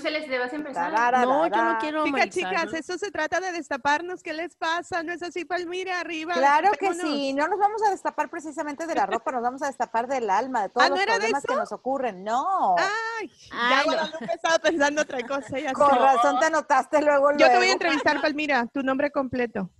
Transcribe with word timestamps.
Se 0.00 0.10
les 0.10 0.28
vas 0.40 0.52
a 0.52 0.56
empezar. 0.56 0.92
No, 1.24 1.46
yo 1.46 1.62
no 1.64 1.78
quiero 1.78 2.04
Chicas, 2.04 2.28
chicas, 2.30 2.72
¿no? 2.72 2.78
esto 2.78 2.98
se 2.98 3.10
trata 3.12 3.38
de 3.40 3.52
destaparnos. 3.52 4.22
¿Qué 4.24 4.32
les 4.32 4.56
pasa? 4.56 5.04
¿No 5.04 5.12
es 5.12 5.22
así, 5.22 5.44
Palmira? 5.44 6.00
Arriba. 6.00 6.34
Claro 6.34 6.72
que 6.72 6.92
sí, 6.94 7.32
no 7.32 7.46
nos 7.46 7.58
vamos 7.60 7.80
a 7.86 7.90
destapar 7.90 8.28
precisamente 8.28 8.86
de 8.88 8.94
la 8.96 9.06
ropa, 9.06 9.30
nos 9.30 9.42
vamos 9.42 9.62
a 9.62 9.66
destapar 9.68 10.08
del 10.08 10.28
alma, 10.30 10.62
de 10.62 10.68
todos 10.70 10.84
Ah, 10.84 10.88
¿no 10.88 10.96
los 10.96 11.04
problemas 11.06 11.44
que 11.44 11.52
eso? 11.52 11.60
nos 11.60 11.72
ocurren. 11.72 12.24
No, 12.24 12.74
Ay, 12.76 13.28
ya 13.28 13.52
Ay, 13.52 13.86
no. 13.86 13.92
Guadalupe 13.92 14.34
estaba 14.34 14.58
pensando 14.58 15.02
otra 15.02 15.26
cosa. 15.28 15.58
Ya 15.60 15.72
con 15.72 15.88
sé. 15.90 15.98
razón 15.98 16.40
te 16.40 16.46
anotaste 16.46 17.00
luego, 17.00 17.30
Yo 17.32 17.36
te 17.38 17.44
voy 17.44 17.52
a 17.52 17.58
luego. 17.58 17.72
entrevistar, 17.74 18.20
Palmira. 18.20 18.66
Tu 18.72 18.82
nombre 18.82 19.12
completo. 19.12 19.70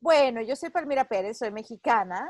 Bueno, 0.00 0.40
yo 0.42 0.56
soy 0.56 0.70
Palmira 0.70 1.04
Pérez, 1.04 1.38
soy 1.38 1.52
mexicana, 1.52 2.28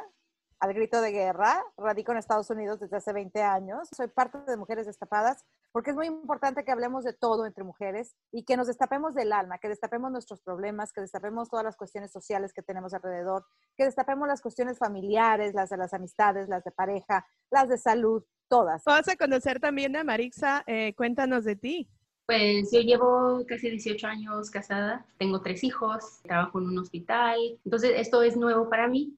al 0.61 0.75
grito 0.75 1.01
de 1.01 1.11
guerra, 1.13 1.65
radico 1.79 2.13
en 2.13 2.19
Estados 2.19 2.51
Unidos 2.51 2.79
desde 2.79 2.99
hace 2.99 3.15
20 3.15 3.43
años, 3.43 3.89
soy 3.97 4.09
parte 4.09 4.39
de 4.47 4.57
Mujeres 4.59 4.87
Destapadas, 4.87 5.47
porque 5.73 5.91
es 5.91 5.97
muy 5.97 6.07
importante 6.07 6.65
que 6.65 6.71
hablemos 6.71 7.03
de 7.03 7.15
todo 7.15 7.47
entre 7.47 7.65
mujeres 7.65 8.15
y 8.31 8.45
que 8.45 8.57
nos 8.57 8.67
destapemos 8.67 9.15
del 9.15 9.33
alma, 9.33 9.59
que 9.59 9.69
destapemos 9.69 10.13
nuestros 10.13 10.41
problemas, 10.41 10.93
que 10.93 11.01
destapemos 11.01 11.49
todas 11.49 11.65
las 11.65 11.77
cuestiones 11.77 12.13
sociales 12.13 12.53
que 12.53 12.63
tenemos 12.63 12.93
alrededor, 12.95 13.47
que 13.77 13.85
destapemos 13.85 14.29
las 14.29 14.43
cuestiones 14.43 14.79
familiares, 14.79 15.55
las 15.55 15.71
de 15.71 15.79
las 15.79 15.95
amistades, 15.95 16.49
las 16.49 16.63
de 16.63 16.71
pareja, 16.71 17.27
las 17.51 17.69
de 17.69 17.79
salud, 17.79 18.23
todas. 18.49 18.85
Vamos 18.85 19.09
a 19.09 19.17
conocer 19.17 19.59
también 19.61 19.97
a 19.97 20.05
Marixa. 20.05 20.63
Eh, 20.67 20.95
cuéntanos 20.95 21.45
de 21.45 21.57
ti. 21.57 21.89
Pues 22.27 22.71
yo 22.71 22.81
llevo 22.81 23.45
casi 23.49 23.69
18 23.69 24.07
años 24.07 24.51
casada, 24.51 25.07
tengo 25.19 25.43
tres 25.43 25.65
hijos, 25.65 26.21
trabajo 26.23 26.61
en 26.61 26.67
un 26.67 26.79
hospital, 26.79 27.37
entonces 27.65 27.93
esto 27.97 28.23
es 28.23 28.37
nuevo 28.37 28.71
para 28.71 28.87
mí 28.89 29.17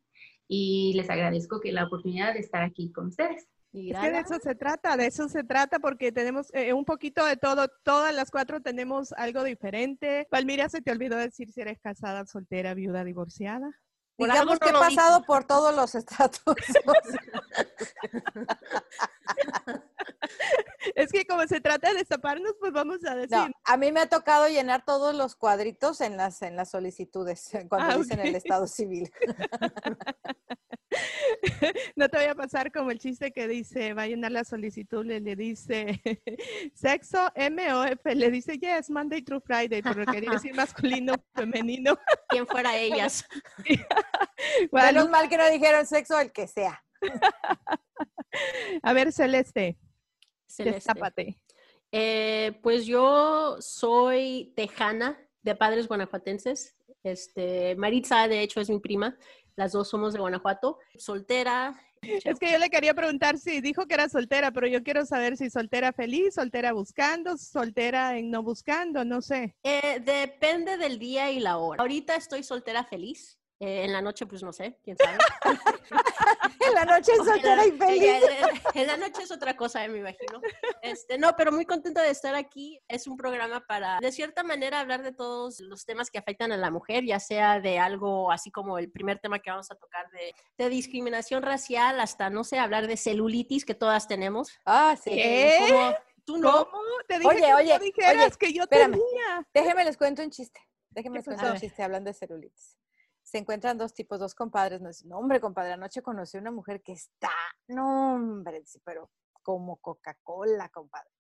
y 0.49 0.95
les 0.95 1.11
agradezco 1.11 1.61
que 1.61 1.73
la 1.73 1.85
oportunidad 1.85 2.33
de 2.33 2.41
estar 2.41 2.63
aquí 2.63 2.93
con 2.93 3.09
ustedes. 3.09 3.47
Y 3.77 3.91
Es 3.91 3.99
que 3.99 4.13
de 4.13 4.21
eso 4.21 4.39
se 4.41 4.55
trata, 4.55 4.97
de 4.97 5.07
eso 5.07 5.29
se 5.29 5.43
trata, 5.43 5.81
porque 5.81 6.13
tenemos 6.13 6.47
eh, 6.55 6.73
un 6.73 6.85
poquito 6.85 7.27
de 7.27 7.37
todo. 7.37 7.67
Todas 7.83 8.15
las 8.15 8.31
cuatro 8.31 8.63
tenemos 8.63 9.13
algo 9.15 9.43
diferente. 9.43 10.29
Palmira, 10.31 10.69
se 10.69 10.81
te 10.81 10.93
olvidó 10.93 11.17
decir 11.17 11.51
si 11.51 11.61
eres 11.61 11.81
casada, 11.81 12.25
soltera, 12.25 12.75
viuda, 12.75 13.03
divorciada. 13.03 13.69
Por 14.17 14.31
Digamos 14.31 14.61
que 14.61 14.69
he 14.69 14.73
pasado 14.73 15.25
por 15.25 15.45
todos 15.45 15.75
los 15.75 15.93
estatus. 15.97 16.55
Es 20.95 21.11
que 21.11 21.25
como 21.27 21.47
se 21.47 21.61
trata 21.61 21.89
de 21.93 21.99
destaparnos, 21.99 22.53
pues 22.61 22.71
vamos 22.73 22.99
a 23.07 23.15
decir. 23.15 23.37
No, 23.37 23.49
a 23.65 23.77
mí 23.77 23.91
me 23.91 24.01
ha 24.01 24.07
tocado 24.09 24.49
llenar 24.49 24.85
todos 24.85 25.15
los 25.15 25.35
cuadritos 25.35 26.01
en 26.03 26.17
las, 26.17 26.43
en 26.43 26.57
las 26.57 26.71
solicitudes, 26.71 27.51
cuando 27.69 27.95
Ah, 27.95 27.97
dicen 27.97 28.21
el 28.21 28.35
estado 28.35 28.67
civil. 28.67 29.11
No 31.97 32.09
te 32.09 32.19
voy 32.19 32.27
a 32.27 32.35
pasar 32.37 32.71
como 32.71 32.91
el 32.93 32.99
chiste 33.01 33.33
que 33.33 33.49
dice, 33.49 33.95
va 33.95 34.03
a 34.03 34.07
llenar 34.07 34.31
la 34.31 34.45
solicitud, 34.45 35.05
le, 35.05 35.19
le 35.21 35.35
dice 35.35 36.01
sexo, 36.75 37.19
M 37.35 37.73
o 37.75 37.85
F, 37.85 38.15
le 38.15 38.31
dice 38.31 38.59
yes, 38.59 38.91
Monday 38.91 39.23
through 39.23 39.43
Friday, 39.45 39.83
pero 39.83 40.05
quería 40.07 40.31
decir 40.31 40.55
masculino, 40.55 41.15
femenino. 41.35 41.99
quien 42.29 42.47
fuera 42.47 42.77
ellas. 42.77 43.27
Menos 43.67 44.71
Guadalupe, 44.71 45.11
mal 45.11 45.29
que 45.29 45.37
no 45.37 45.51
dijeron 45.51 45.87
sexo, 45.87 46.19
el 46.21 46.31
que 46.33 46.47
sea. 46.47 46.85
a 48.83 48.93
ver, 48.93 49.13
Celeste, 49.13 49.77
Celeste. 50.55 50.77
destápate. 50.77 51.39
Eh, 51.93 52.59
pues 52.63 52.87
yo 52.87 53.57
soy 53.61 54.53
tejana 54.57 55.19
de 55.43 55.55
padres 55.55 55.87
guanajuatenses. 55.87 56.75
Este, 57.03 57.77
Maritza, 57.77 58.27
de 58.29 58.41
hecho, 58.41 58.61
es 58.61 58.71
mi 58.71 58.79
prima. 58.79 59.17
Las 59.57 59.73
dos 59.73 59.89
somos 59.89 60.13
de 60.13 60.19
Guanajuato. 60.19 60.79
Soltera. 60.97 61.79
Es 62.03 62.39
que 62.39 62.51
yo 62.51 62.59
le 62.59 62.69
quería 62.69 62.93
preguntar 62.93 63.39
si 63.39 63.61
dijo 63.61 63.87
que 63.87 63.95
era 63.95 64.09
soltera, 64.09 64.51
pero 64.51 64.67
yo 64.67 64.83
quiero 64.83 65.07
saber 65.07 65.37
si 65.37 65.49
soltera 65.49 65.93
feliz, 65.93 66.35
soltera 66.35 66.73
buscando, 66.73 67.37
soltera 67.39 68.19
en 68.19 68.31
no 68.31 68.43
buscando, 68.43 69.05
no 69.05 69.23
sé. 69.23 69.57
Eh, 69.63 70.01
depende 70.05 70.77
del 70.77 70.99
día 70.99 71.31
y 71.31 71.41
la 71.41 71.59
hora. 71.59 71.81
Ahorita 71.81 72.17
estoy 72.17 72.43
soltera 72.43 72.85
feliz. 72.85 73.39
Eh, 73.61 73.85
en 73.85 73.93
la 73.93 74.03
noche, 74.03 74.27
pues 74.27 74.43
no 74.43 74.53
sé, 74.53 74.79
quién 74.83 74.97
sabe. 74.97 75.19
En 76.67 76.75
la 76.75 76.85
noche 76.87 77.13
es 77.13 77.19
soltera 77.25 77.67
y 77.67 77.73
feliz. 77.73 78.23
En 78.75 78.87
la 78.87 78.97
noche 78.97 79.23
es 79.23 79.31
otra 79.31 79.55
cosa, 79.57 79.85
eh, 79.85 79.89
me 79.89 79.99
imagino. 79.99 80.41
Este, 80.83 81.19
no, 81.19 81.37
pero 81.37 81.53
muy 81.53 81.67
contenta 81.67 82.03
de 82.03 82.11
estar 82.11 82.35
aquí. 82.35 82.81
Es 82.89 83.07
un 83.07 83.17
programa 83.17 83.61
para, 83.67 83.99
de 84.01 84.11
cierta 84.13 84.43
manera, 84.43 84.81
hablar 84.81 85.03
de 85.03 85.13
todos 85.13 85.61
los 85.61 85.85
temas 85.85 86.11
que 86.11 86.19
afectan 86.19 86.53
a 86.53 86.57
la 86.57 86.71
mujer, 86.71 87.05
ya 87.05 87.21
sea 87.21 87.61
de 87.61 87.79
algo 87.79 88.33
así 88.33 88.51
como 88.51 88.79
el 88.79 88.91
primer 88.91 89.19
tema 89.19 89.39
que 89.41 89.51
vamos 89.51 89.71
a 89.71 89.75
tocar 89.75 90.11
de, 90.11 90.35
de 90.57 90.69
discriminación 90.71 91.43
racial, 91.43 92.01
hasta, 92.01 92.31
no 92.31 92.45
sé, 92.45 92.59
hablar 92.59 92.87
de 92.87 92.97
celulitis 92.97 93.65
que 93.65 93.75
todas 93.75 94.09
tenemos. 94.09 94.49
Ah, 94.65 94.97
sí. 95.01 95.11
Eh, 95.13 95.59
como- 95.69 95.95
¿Tú 96.25 96.39
no? 96.39 96.67
¿Cómo? 96.71 96.83
Te 97.07 97.19
dije 97.19 97.29
Oye, 97.29 97.41
que 97.41 97.55
oye, 97.55 97.73
no 97.75 97.79
dijeras 97.81 98.27
oye, 98.29 98.37
que 98.39 98.53
yo 98.55 98.63
espérame. 98.63 98.93
tenía. 98.93 99.47
Déjenme 99.53 99.85
les 99.85 99.97
cuento 99.99 100.23
un 100.23 100.31
chiste. 100.31 100.59
Déjenme 100.89 101.19
les 101.19 101.25
¿Qué 101.27 101.35
cuento 101.35 101.53
un 101.53 101.61
chiste 101.61 101.83
hablando 101.83 102.09
de 102.09 102.15
celulitis. 102.15 102.79
Se 103.35 103.39
encuentran 103.39 103.77
dos 103.77 103.93
tipos, 103.93 104.21
dos 104.21 104.33
compadres. 104.33 104.81
No, 104.81 104.87
dice, 104.91 105.09
no, 105.09 105.19
hombre, 105.19 105.41
compadre, 105.41 105.73
anoche 105.73 106.03
conocí 106.03 106.37
a 106.37 106.41
una 106.41 106.53
mujer 106.53 106.85
que 106.85 106.93
está, 106.93 107.33
no, 107.67 108.15
hombre, 108.15 108.61
dice, 108.61 108.79
pero 108.85 109.11
como 109.43 109.79
Coca-Cola, 109.79 110.69
compadre. 110.69 111.11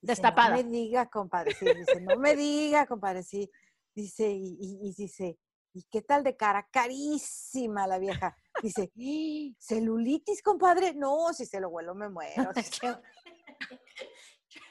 Dice, 0.00 0.12
Destapada. 0.22 0.56
No 0.56 0.56
me 0.56 0.64
diga, 0.64 1.10
compadre, 1.10 1.52
sí, 1.52 1.66
dice, 1.76 2.00
no 2.00 2.16
me 2.16 2.36
diga, 2.36 2.86
compadre, 2.86 3.22
sí. 3.22 3.50
Dice, 3.94 4.30
y, 4.30 4.56
y- 4.58 4.88
y 4.88 4.94
dice, 4.94 5.38
¿y 5.74 5.82
qué 5.90 6.00
tal 6.00 6.24
de 6.24 6.38
cara? 6.38 6.66
Carísima 6.72 7.86
la 7.86 7.98
vieja. 7.98 8.34
Dice, 8.62 8.90
"¡Ah! 8.90 9.54
celulitis, 9.58 10.42
compadre. 10.42 10.94
No, 10.94 11.34
si 11.34 11.44
se 11.44 11.60
lo 11.60 11.68
huelo 11.68 11.94
me 11.94 12.08
muero. 12.08 12.50
Dice, 12.56 12.96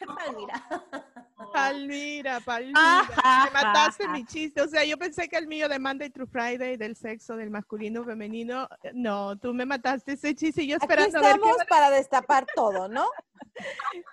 Palmira. 0.08 1.11
Palmira, 1.54 2.40
Palmira. 2.42 3.04
Me 3.46 3.52
mataste 3.52 4.08
mi 4.08 4.26
chiste. 4.26 4.62
O 4.62 4.68
sea, 4.68 4.84
yo 4.84 4.98
pensé 4.98 5.28
que 5.28 5.38
el 5.38 5.48
mío 5.48 5.68
de 5.70 5.80
Monday 5.80 6.10
through 6.10 6.30
Friday, 6.30 6.78
del 6.78 6.96
sexo, 6.96 7.36
del 7.36 7.50
masculino, 7.50 8.04
femenino. 8.04 8.68
No, 8.94 9.38
tú 9.38 9.54
me 9.54 9.66
mataste 9.66 10.14
ese 10.14 10.36
chiste 10.36 10.64
y 10.64 10.68
yo 10.68 10.76
Aquí 10.78 10.84
esperando 10.86 11.20
a 11.20 11.22
ver 11.22 11.32
qué 11.34 11.50
estamos 11.50 11.66
para 11.68 11.90
destapar 11.90 12.46
todo, 12.56 12.88
¿no? 12.88 13.06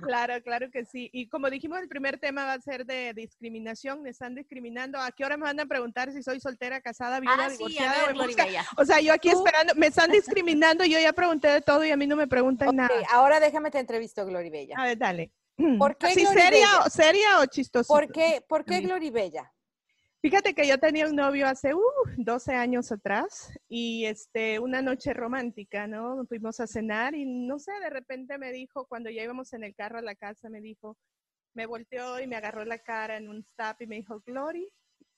Claro, 0.03 0.35
claro 0.43 0.71
que 0.71 0.85
sí. 0.85 1.09
Y 1.13 1.29
como 1.29 1.49
dijimos, 1.49 1.79
el 1.81 1.89
primer 1.89 2.19
tema 2.19 2.45
va 2.45 2.55
a 2.55 2.61
ser 2.61 2.85
de 2.85 3.13
discriminación. 3.15 4.03
Me 4.03 4.11
están 4.11 4.35
discriminando. 4.35 4.99
¿A 4.99 5.13
qué 5.13 5.25
hora 5.25 5.37
me 5.37 5.45
van 5.45 5.61
a 5.61 5.67
preguntar 5.67 6.13
si 6.13 6.23
soy 6.23 6.41
soltera, 6.41 6.81
casada, 6.81 7.21
viuda, 7.21 7.35
Ah, 7.39 7.49
sí, 7.51 7.55
a 7.55 7.57
divorciada? 7.57 7.93
o 7.93 8.01
ver, 8.01 8.09
en 8.11 8.15
Gloria 8.17 8.27
busca? 8.29 8.45
Bella. 8.45 8.65
O 8.77 8.85
sea, 8.85 9.01
yo 9.01 9.13
aquí 9.13 9.31
Tú- 9.31 9.39
esperando. 9.39 9.75
Me 9.77 9.87
están 9.87 10.11
discriminando. 10.11 10.85
Yo 10.85 10.99
ya 10.99 11.13
pregunté 11.13 11.49
de 11.49 11.61
todo 11.61 11.85
y 11.85 11.91
a 11.91 11.97
mí 11.97 12.07
no 12.07 12.17
me 12.17 12.27
preguntan 12.27 12.69
Ok, 12.69 12.75
nada. 12.75 12.91
ahora 13.13 13.39
déjame 13.41 13.71
te 13.71 13.79
entrevisto, 13.79 14.27
Glory 14.27 14.51
Bella. 14.51 14.75
A 14.79 14.85
ver, 14.85 14.99
dale. 14.99 15.31
¿Por 15.79 15.97
qué 15.97 16.07
¿Así 16.07 16.25
seria, 16.27 16.69
seria 16.89 17.41
o 17.41 17.47
chistosa? 17.47 17.93
¿Por 17.93 18.13
qué, 18.13 18.45
por 18.49 18.65
qué 18.65 18.77
Amiga. 18.77 18.89
Glory 18.91 19.11
Bella? 19.11 19.53
Fíjate 20.21 20.55
que 20.55 20.67
yo 20.67 20.79
tenía 20.79 21.07
un 21.07 21.17
novio 21.17 21.47
hace 21.47 21.75
uh, 21.75 21.81
12 22.17 22.55
años 22.55 22.91
atrás 22.91 23.53
y 23.69 24.05
este, 24.05 24.59
una 24.59 24.83
noche 24.83 25.15
romántica, 25.15 25.87
¿no? 25.87 26.25
Fuimos 26.27 26.59
a 26.61 26.67
cenar 26.67 27.15
y 27.15 27.25
no 27.25 27.59
sé, 27.59 27.73
de 27.81 27.91
repente 27.91 28.39
me 28.39 28.53
dijo, 28.53 28.87
cuando 28.87 29.11
ya 29.11 29.23
íbamos 29.23 29.53
en 29.53 29.65
el 29.65 29.75
carro 29.75 29.99
a 29.99 30.03
la 30.03 30.15
casa, 30.15 30.49
me 30.49 30.61
dijo, 30.61 30.97
me 31.55 31.67
volteó 31.67 32.21
y 32.21 32.27
me 32.27 32.37
agarró 32.37 32.65
la 32.65 32.79
cara 32.79 33.17
en 33.17 33.29
un 33.29 33.39
stop 33.39 33.83
y 33.83 33.87
me 33.87 33.97
dijo, 33.97 34.21
Glory, 34.27 34.69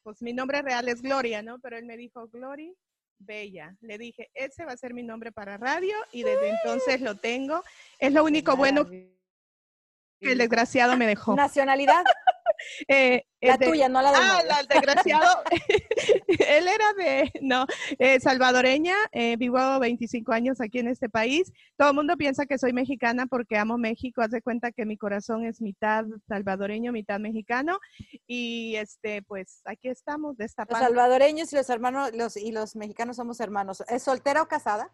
pues 0.03 0.23
mi 0.23 0.33
nombre 0.33 0.63
real 0.63 0.89
es 0.89 1.03
Gloria, 1.03 1.43
¿no? 1.43 1.59
Pero 1.61 1.77
él 1.77 1.85
me 1.85 1.97
dijo, 1.97 2.29
Glory 2.29 2.75
Bella. 3.19 3.77
Le 3.81 3.99
dije, 3.99 4.31
ese 4.35 4.65
va 4.65 4.73
a 4.73 4.77
ser 4.77 4.95
mi 4.95 5.03
nombre 5.03 5.33
para 5.33 5.59
radio 5.59 5.95
y 6.13 6.23
desde 6.23 6.51
entonces 6.51 7.01
lo 7.01 7.17
tengo. 7.17 7.63
Es 7.99 8.13
lo 8.13 8.25
único 8.25 8.57
bueno 8.57 8.87
que 8.87 9.20
el 10.21 10.39
desgraciado 10.39 10.97
me 10.97 11.07
dejó. 11.07 11.35
Nacionalidad, 11.35 12.05
Eh, 12.89 13.25
la 13.41 13.55
eh, 13.55 13.59
de- 13.59 13.67
tuya, 13.69 13.89
no 13.89 14.03
la 14.03 14.13
del 14.13 14.21
Ah, 14.23 14.43
la- 14.47 14.61
el 14.61 14.67
desgraciado. 14.67 15.43
Él 16.47 16.69
era 16.69 16.93
de, 16.99 17.33
no, 17.41 17.65
eh, 17.99 18.21
salvadoreña, 18.21 18.95
eh, 19.13 19.37
vivo 19.39 19.79
25 19.79 20.31
años 20.33 20.61
aquí 20.61 20.79
en 20.79 20.89
este 20.89 21.09
país. 21.09 21.51
Todo 21.79 21.89
el 21.91 21.95
mundo 21.95 22.19
piensa 22.19 22.45
que 22.45 22.59
soy 22.59 22.75
mexicana 22.75 23.25
porque 23.27 23.57
amo 23.57 23.79
México. 23.79 24.21
Haz 24.21 24.31
de 24.31 24.43
cuenta 24.43 24.73
que 24.73 24.85
mi 24.85 24.99
corazón 24.99 25.47
es 25.47 25.63
mitad 25.63 26.05
salvadoreño, 26.29 26.93
mitad 26.93 27.19
mexicano. 27.19 27.79
Y 28.27 28.77
este, 28.77 29.23
pues 29.23 29.63
aquí 29.65 29.89
estamos 29.89 30.33
Los 30.33 30.37
destapando. 30.39 30.87
salvadoreños 30.87 31.51
y 31.55 31.57
los 31.57 31.71
hermanos 31.71 32.11
los, 32.15 32.37
y 32.37 32.53
los 32.53 32.77
mexicanos 32.77 33.17
somos 33.17 33.41
hermanos. 33.41 33.83
¿Es 33.89 34.03
soltera 34.03 34.43
o 34.43 34.49
casada? 34.49 34.93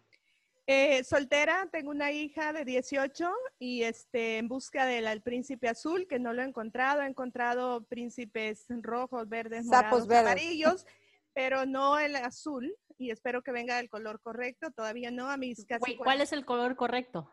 Eh, 0.69 1.01
soltera, 1.05 1.69
tengo 1.71 1.91
una 1.91 2.11
hija 2.11 2.51
de 2.51 2.65
18 2.65 3.31
y 3.57 3.83
este, 3.83 4.37
en 4.37 4.49
busca 4.49 4.85
del 4.85 5.21
príncipe 5.21 5.69
azul, 5.69 6.05
que 6.09 6.19
no 6.19 6.33
lo 6.33 6.41
he 6.41 6.45
encontrado. 6.45 7.01
He 7.01 7.07
encontrado 7.07 7.85
príncipes 7.85 8.65
rojos, 8.81 9.29
verdes, 9.29 9.65
Sapos 9.67 10.05
morados, 10.05 10.07
verdes. 10.07 10.25
amarillos, 10.33 10.85
pero 11.33 11.65
no 11.65 11.97
el 11.97 12.17
azul. 12.17 12.75
Y 12.97 13.11
espero 13.11 13.41
que 13.43 13.51
venga 13.53 13.77
del 13.77 13.89
color 13.89 14.19
correcto. 14.21 14.69
Todavía 14.71 15.09
no, 15.09 15.29
a 15.29 15.37
mis 15.37 15.65
casi 15.65 15.83
Wait, 15.91 15.97
¿Cuál 15.99 16.19
es 16.19 16.33
el 16.33 16.45
color 16.45 16.75
correcto? 16.75 17.31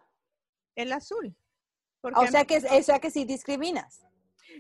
el 0.76 0.92
azul. 0.92 1.37
Porque 2.00 2.20
O 2.20 2.26
sea 2.28 2.40
mí- 2.40 2.46
que, 2.46 2.58
o 2.58 2.82
sea 2.82 2.98
que 3.00 3.10
sí 3.10 3.25
discriminas. 3.25 4.04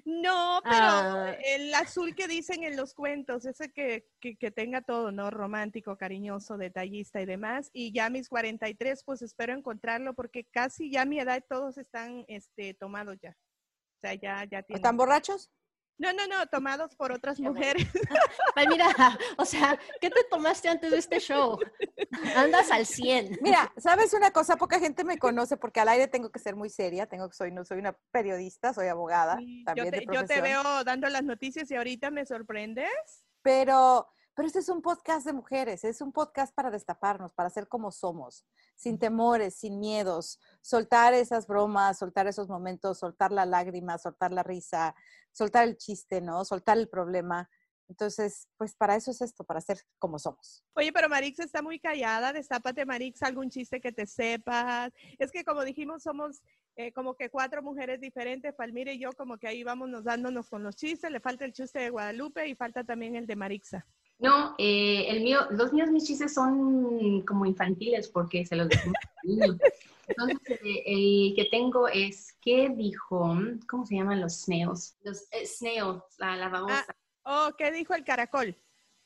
No, 0.04 0.60
pero 0.64 0.74
Ah. 0.76 1.36
el 1.44 1.74
azul 1.74 2.14
que 2.14 2.28
dicen 2.28 2.64
en 2.64 2.76
los 2.76 2.94
cuentos, 2.94 3.44
ese 3.44 3.70
que, 3.72 4.06
que, 4.20 4.36
que 4.36 4.50
tenga 4.50 4.82
todo, 4.82 5.12
¿no? 5.12 5.30
Romántico, 5.30 5.96
cariñoso, 5.96 6.56
detallista 6.56 7.20
y 7.20 7.26
demás. 7.26 7.70
Y 7.72 7.92
ya 7.92 8.10
mis 8.10 8.28
43, 8.28 9.02
pues 9.04 9.22
espero 9.22 9.52
encontrarlo 9.54 10.14
porque 10.14 10.44
casi 10.44 10.90
ya 10.90 11.02
a 11.02 11.06
mi 11.06 11.20
edad 11.20 11.42
todos 11.48 11.78
están 11.78 12.24
este, 12.28 12.74
tomados 12.74 13.18
ya. 13.20 13.30
O 13.30 14.00
sea, 14.00 14.14
ya, 14.14 14.44
ya 14.44 14.62
tienen. 14.62 14.76
¿Están 14.76 14.96
borrachos? 14.96 15.50
No, 15.96 16.12
no, 16.12 16.26
no, 16.26 16.46
tomados 16.46 16.96
por 16.96 17.12
otras 17.12 17.38
mujeres. 17.38 17.86
Ay, 18.56 18.66
mira, 18.68 18.86
o 19.38 19.44
sea, 19.44 19.78
¿qué 20.00 20.10
te 20.10 20.24
tomaste 20.24 20.68
antes 20.68 20.90
de 20.90 20.98
este 20.98 21.20
show? 21.20 21.58
Andas 22.36 22.70
al 22.70 22.84
100. 22.84 23.38
Mira, 23.42 23.72
¿sabes 23.76 24.12
una 24.12 24.32
cosa? 24.32 24.56
Poca 24.56 24.80
gente 24.80 25.04
me 25.04 25.18
conoce 25.18 25.56
porque 25.56 25.80
al 25.80 25.88
aire 25.88 26.08
tengo 26.08 26.30
que 26.30 26.38
ser 26.40 26.56
muy 26.56 26.68
seria. 26.68 27.06
Tengo 27.06 27.28
que 27.28 27.36
soy 27.36 27.52
no 27.52 27.64
soy 27.64 27.78
una 27.78 27.96
periodista, 28.10 28.74
soy 28.74 28.88
abogada 28.88 29.38
Sí, 29.38 29.64
yo, 29.76 29.84
te, 29.84 29.90
de 29.90 29.98
yo 30.00 30.26
te 30.26 30.40
profesión. 30.40 30.42
veo 30.42 30.84
dando 30.84 31.08
las 31.08 31.22
noticias 31.22 31.70
y 31.70 31.76
ahorita 31.76 32.10
me 32.10 32.26
sorprendes. 32.26 33.24
Pero, 33.42 34.08
pero 34.34 34.46
este 34.46 34.58
es 34.58 34.68
un 34.68 34.82
podcast 34.82 35.24
de 35.24 35.32
mujeres, 35.32 35.84
es 35.84 36.00
un 36.00 36.12
podcast 36.12 36.54
para 36.54 36.70
destaparnos, 36.70 37.32
para 37.32 37.50
ser 37.50 37.68
como 37.68 37.92
somos, 37.92 38.44
sin 38.74 38.98
temores, 38.98 39.54
sin 39.54 39.78
miedos, 39.78 40.40
soltar 40.60 41.14
esas 41.14 41.46
bromas, 41.46 41.98
soltar 41.98 42.26
esos 42.26 42.48
momentos, 42.48 42.98
soltar 42.98 43.30
la 43.30 43.46
lágrima, 43.46 43.96
soltar 43.98 44.32
la 44.32 44.42
risa, 44.42 44.94
soltar 45.32 45.68
el 45.68 45.76
chiste, 45.76 46.20
¿no? 46.20 46.44
Soltar 46.44 46.78
el 46.78 46.88
problema. 46.88 47.48
Entonces, 47.88 48.48
pues 48.56 48.74
para 48.74 48.96
eso 48.96 49.10
es 49.10 49.20
esto, 49.20 49.44
para 49.44 49.60
ser 49.60 49.78
como 49.98 50.18
somos. 50.18 50.64
Oye, 50.74 50.92
pero 50.92 51.08
Marix 51.08 51.38
está 51.38 51.62
muy 51.62 51.78
callada. 51.78 52.32
Destápate, 52.32 52.86
Marix, 52.86 53.22
algún 53.22 53.50
chiste 53.50 53.80
que 53.80 53.92
te 53.92 54.06
sepas. 54.06 54.90
Es 55.18 55.30
que 55.30 55.44
como 55.44 55.62
dijimos, 55.64 56.02
somos 56.02 56.42
eh, 56.76 56.92
como 56.92 57.14
que 57.14 57.30
cuatro 57.30 57.62
mujeres 57.62 58.00
diferentes. 58.00 58.54
Palmira 58.54 58.92
y 58.92 58.98
yo 58.98 59.12
como 59.12 59.38
que 59.38 59.48
ahí 59.48 59.62
vamos 59.62 59.88
nos 59.90 60.04
dándonos 60.04 60.48
con 60.48 60.62
los 60.62 60.76
chistes. 60.76 61.10
Le 61.10 61.20
falta 61.20 61.44
el 61.44 61.52
chiste 61.52 61.78
de 61.78 61.90
Guadalupe 61.90 62.48
y 62.48 62.54
falta 62.54 62.84
también 62.84 63.16
el 63.16 63.26
de 63.26 63.36
Marixa. 63.36 63.86
No, 64.18 64.54
eh, 64.58 65.06
el 65.08 65.22
mío, 65.22 65.40
los 65.50 65.72
míos, 65.72 65.90
mis 65.90 66.04
chistes 66.06 66.32
son 66.34 67.22
como 67.22 67.46
infantiles 67.46 68.08
porque 68.08 68.46
se 68.46 68.56
los 68.56 68.68
decimos 68.68 68.96
al 69.22 69.28
niño. 69.28 69.58
Entonces, 70.06 70.60
eh, 70.62 70.82
el 70.86 71.34
que 71.34 71.46
tengo 71.50 71.88
es, 71.88 72.32
¿qué 72.40 72.68
dijo? 72.68 73.34
¿Cómo 73.68 73.84
se 73.86 73.96
llaman 73.96 74.20
los 74.20 74.42
snails? 74.42 74.96
Los 75.02 75.22
eh, 75.32 75.46
snails, 75.46 76.02
la, 76.18 76.36
la 76.36 76.48
babosa. 76.48 76.94
Oh, 77.24 77.50
¿qué 77.56 77.72
dijo 77.72 77.94
el 77.94 78.04
caracol? 78.04 78.56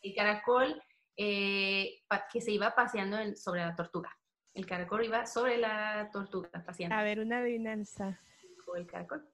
El 0.02 0.14
caracol 0.14 0.80
eh, 1.16 2.02
pa- 2.08 2.26
que 2.32 2.40
se 2.40 2.52
iba 2.52 2.74
paseando 2.74 3.18
en- 3.18 3.36
sobre 3.36 3.60
la 3.62 3.74
tortuga. 3.74 4.16
El 4.54 4.66
caracol 4.66 5.04
iba 5.04 5.24
sobre 5.26 5.56
la 5.56 6.10
tortuga 6.12 6.50
paseando. 6.64 6.96
A 6.96 7.02
ver, 7.02 7.20
una 7.20 7.38
adivinanza. 7.38 8.20
Dijo 8.42 8.76
el 8.76 8.86
caracol. 8.86 9.26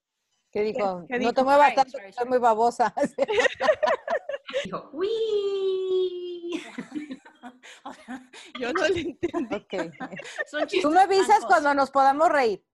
¿Qué 0.50 0.62
dijo? 0.62 1.04
qué 1.08 1.14
no 1.14 1.18
dijo? 1.20 1.32
te 1.34 1.42
muevas 1.44 1.74
Sorry, 1.74 1.90
tanto, 1.92 1.98
soy 2.12 2.28
muy 2.28 2.38
babosa. 2.38 2.94
Dijo, 4.64 4.90
¡Uy! 4.92 6.62
Yo 8.58 8.72
no 8.72 8.88
le 8.88 9.00
entendí. 9.00 9.54
Ok. 9.54 9.74
Son 10.46 10.60
Tú 10.62 10.66
chistes 10.66 10.90
me 10.90 11.00
avisas 11.00 11.26
blancos. 11.26 11.46
cuando 11.46 11.74
nos 11.74 11.90
podamos 11.90 12.30
reír. 12.30 12.64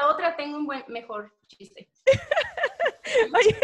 La 0.00 0.08
otra 0.08 0.36
tengo 0.36 0.58
un 0.58 0.66
buen, 0.66 0.84
mejor 0.88 1.32
chiste. 1.46 1.88
Oye, 3.34 3.56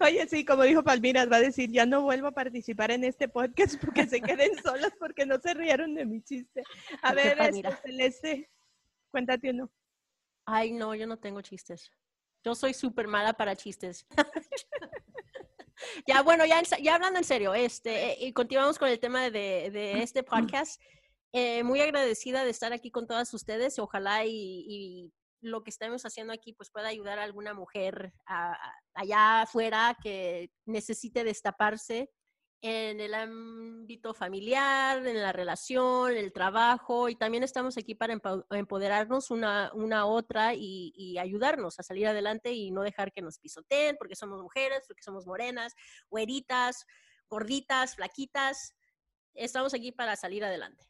oye, 0.00 0.26
sí, 0.28 0.44
como 0.44 0.64
dijo 0.64 0.82
Palmira, 0.82 1.24
va 1.26 1.36
a 1.36 1.40
decir, 1.40 1.70
ya 1.70 1.86
no 1.86 2.02
vuelvo 2.02 2.28
a 2.28 2.32
participar 2.32 2.90
en 2.90 3.04
este 3.04 3.28
podcast 3.28 3.80
porque 3.80 4.06
se 4.06 4.20
queden 4.20 4.50
solas 4.62 4.92
porque 4.98 5.26
no 5.26 5.38
se 5.38 5.54
rieron 5.54 5.94
de 5.94 6.04
mi 6.04 6.22
chiste. 6.22 6.62
A 7.02 7.14
ver, 7.14 7.40
este. 7.40 7.76
Celeste, 7.82 8.50
cuéntate 9.10 9.50
uno. 9.50 9.70
Ay, 10.44 10.72
no, 10.72 10.94
yo 10.94 11.06
no 11.06 11.18
tengo 11.18 11.40
chistes. 11.40 11.90
Yo 12.44 12.54
soy 12.54 12.74
súper 12.74 13.06
mala 13.08 13.32
para 13.32 13.56
chistes. 13.56 14.06
ya, 16.06 16.22
bueno, 16.22 16.44
ya, 16.46 16.62
ya 16.82 16.94
hablando 16.94 17.18
en 17.18 17.24
serio, 17.24 17.54
este, 17.54 18.16
y 18.20 18.32
continuamos 18.32 18.78
con 18.78 18.88
el 18.88 19.00
tema 19.00 19.30
de, 19.30 19.70
de 19.70 20.02
este 20.02 20.22
podcast. 20.22 20.80
Eh, 21.36 21.64
muy 21.64 21.80
agradecida 21.80 22.44
de 22.44 22.50
estar 22.50 22.72
aquí 22.72 22.92
con 22.92 23.08
todas 23.08 23.34
ustedes. 23.34 23.80
Ojalá 23.80 24.24
y, 24.24 25.12
lo 25.40 25.62
que 25.62 25.68
estemos 25.68 26.06
haciendo 26.06 26.32
aquí 26.32 26.54
pues 26.54 26.70
pueda 26.70 26.88
ayudar 26.88 27.18
a 27.18 27.24
alguna 27.24 27.52
mujer 27.52 28.14
allá 28.94 29.42
afuera 29.42 29.94
que 30.02 30.48
necesite 30.64 31.22
destaparse 31.22 32.08
en 32.66 32.98
el 32.98 33.12
ámbito 33.12 34.14
familiar, 34.14 35.06
en 35.06 35.20
la 35.20 35.32
relación, 35.32 36.12
en 36.12 36.16
el 36.16 36.32
trabajo, 36.32 37.10
y 37.10 37.14
también 37.14 37.42
estamos 37.42 37.76
aquí 37.76 37.94
para 37.94 38.18
empoderarnos 38.52 39.30
una, 39.30 39.70
una 39.74 40.00
a 40.00 40.06
otra 40.06 40.54
y, 40.54 40.90
y 40.96 41.18
ayudarnos 41.18 41.78
a 41.78 41.82
salir 41.82 42.06
adelante 42.06 42.52
y 42.52 42.70
no 42.70 42.80
dejar 42.80 43.12
que 43.12 43.20
nos 43.20 43.38
pisoteen, 43.38 43.96
porque 43.98 44.16
somos 44.16 44.40
mujeres, 44.40 44.84
porque 44.88 45.02
somos 45.02 45.26
morenas, 45.26 45.74
güeritas, 46.08 46.86
gorditas, 47.28 47.96
flaquitas. 47.96 48.74
Estamos 49.34 49.74
aquí 49.74 49.92
para 49.92 50.16
salir 50.16 50.42
adelante. 50.42 50.86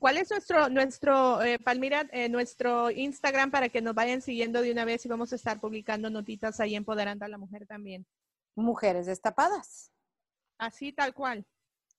¿Cuál 0.00 0.16
es 0.16 0.30
nuestro, 0.30 0.70
nuestro 0.70 1.42
eh, 1.42 1.58
Palmira, 1.58 2.08
eh, 2.12 2.30
nuestro 2.30 2.90
Instagram 2.90 3.50
para 3.50 3.68
que 3.68 3.82
nos 3.82 3.94
vayan 3.94 4.22
siguiendo 4.22 4.62
de 4.62 4.72
una 4.72 4.86
vez 4.86 5.04
y 5.04 5.08
vamos 5.10 5.34
a 5.34 5.36
estar 5.36 5.60
publicando 5.60 6.08
notitas 6.08 6.60
ahí 6.60 6.76
empoderando 6.76 7.26
a 7.26 7.28
la 7.28 7.36
mujer 7.36 7.66
también? 7.66 8.06
Mujeres 8.54 9.04
destapadas, 9.04 9.92
Así 10.60 10.92
tal 10.92 11.14
cual. 11.14 11.46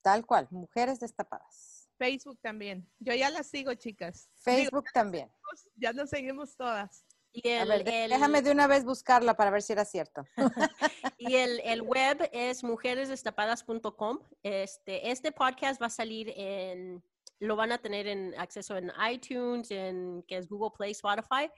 tal 0.01 0.25
cual, 0.25 0.47
mujeres 0.51 0.99
destapadas. 0.99 1.89
Facebook 1.97 2.39
también. 2.41 2.89
Yo 2.99 3.13
ya 3.13 3.29
las 3.29 3.47
sigo, 3.47 3.73
chicas. 3.75 4.29
Digo, 4.33 4.41
Facebook 4.43 4.85
también. 4.93 5.31
ya 5.75 5.93
nos 5.93 6.09
seguimos 6.09 6.55
todas. 6.55 7.05
Y 7.33 7.47
A 7.51 7.63
ver, 7.65 7.87
el- 7.87 8.09
déjame 8.09 8.41
de 8.41 8.51
una 8.51 8.67
vez 8.67 8.83
buscarla 8.83 9.35
para 9.37 9.51
ver 9.51 9.61
si 9.61 9.73
era 9.73 9.85
cierto. 9.85 10.23
Y 11.17 11.35
el, 11.35 11.59
el 11.63 11.83
web 11.83 12.27
es 12.33 12.63
mujeresdestapadas.com. 12.63 14.19
Este, 14.41 15.11
este 15.11 15.31
podcast 15.31 15.79
va 15.81 15.85
a 15.85 15.89
salir 15.91 16.33
en, 16.35 17.03
lo 17.39 17.55
van 17.55 17.71
a 17.71 17.77
tener 17.77 18.07
en 18.07 18.33
acceso 18.39 18.75
en 18.75 18.91
iTunes, 19.09 19.69
en 19.69 20.23
que 20.27 20.37
es 20.37 20.47
Google 20.49 20.71
Play, 20.75 20.91
Spotify. 20.91 21.49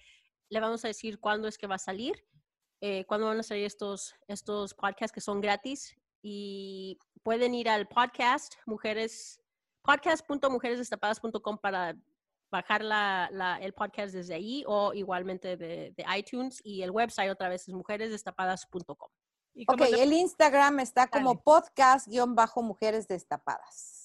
Le 0.50 0.60
vamos 0.60 0.84
a 0.84 0.90
decir 0.90 1.20
cuándo 1.20 1.48
es 1.48 1.58
que 1.58 1.66
va 1.68 1.76
a 1.76 1.80
salir, 1.80 2.26
eh, 2.82 3.06
cuándo 3.06 3.28
van 3.28 3.40
a 3.40 3.44
salir 3.44 3.66
estos, 3.66 4.14
estos 4.28 4.74
podcasts 4.74 5.14
que 5.14 5.22
son 5.22 5.40
gratis. 5.40 5.96
Y 6.25 6.98
pueden 7.22 7.54
ir 7.54 7.68
al 7.70 7.86
podcast, 7.88 8.56
mujeres, 8.65 9.42
podcast.mujeresdestapadas.com 9.82 11.58
para 11.58 11.96
bajar 12.50 12.84
la, 12.84 13.30
la- 13.32 13.58
el 13.58 13.74
podcast 13.74 14.13
desde 14.13 14.34
ahí 14.36 14.63
o 14.68 14.94
igualmente 14.94 15.58
de, 15.58 15.92
de 15.98 16.06
iTunes. 16.18 16.62
Y 16.63 16.82
el 16.84 16.92
website 16.92 17.30
otra 17.30 17.50
vez 17.50 17.68
es 17.68 17.74
mujeresdestapadas.com. 17.74 19.10
Ok, 19.68 19.80
no- 19.80 19.86
el 19.98 20.13
Instagram 20.13 20.80
está 20.80 21.08
como 21.08 21.44
podcast-mujeres 21.44 23.08
destapadas. 23.08 24.02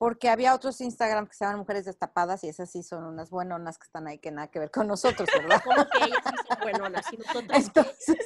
Porque 0.00 0.30
había 0.30 0.54
otros 0.54 0.80
Instagram 0.80 1.26
que 1.26 1.34
se 1.34 1.44
llaman 1.44 1.58
mujeres 1.58 1.84
destapadas 1.84 2.42
y 2.42 2.48
esas 2.48 2.70
sí 2.70 2.82
son 2.82 3.04
unas 3.04 3.28
buenonas 3.28 3.76
que 3.76 3.84
están 3.84 4.08
ahí 4.08 4.18
que 4.18 4.30
nada 4.30 4.48
que 4.48 4.58
ver 4.58 4.70
con 4.70 4.86
nosotros, 4.86 5.28
¿verdad? 5.30 5.60
Como 5.62 5.76
que 5.90 5.98
ellas 6.06 6.22
sí 6.24 6.36
son 6.48 6.58
buenonas 6.62 7.12
y 7.12 7.16
nosotras 7.18 7.66
Entonces, 7.66 8.16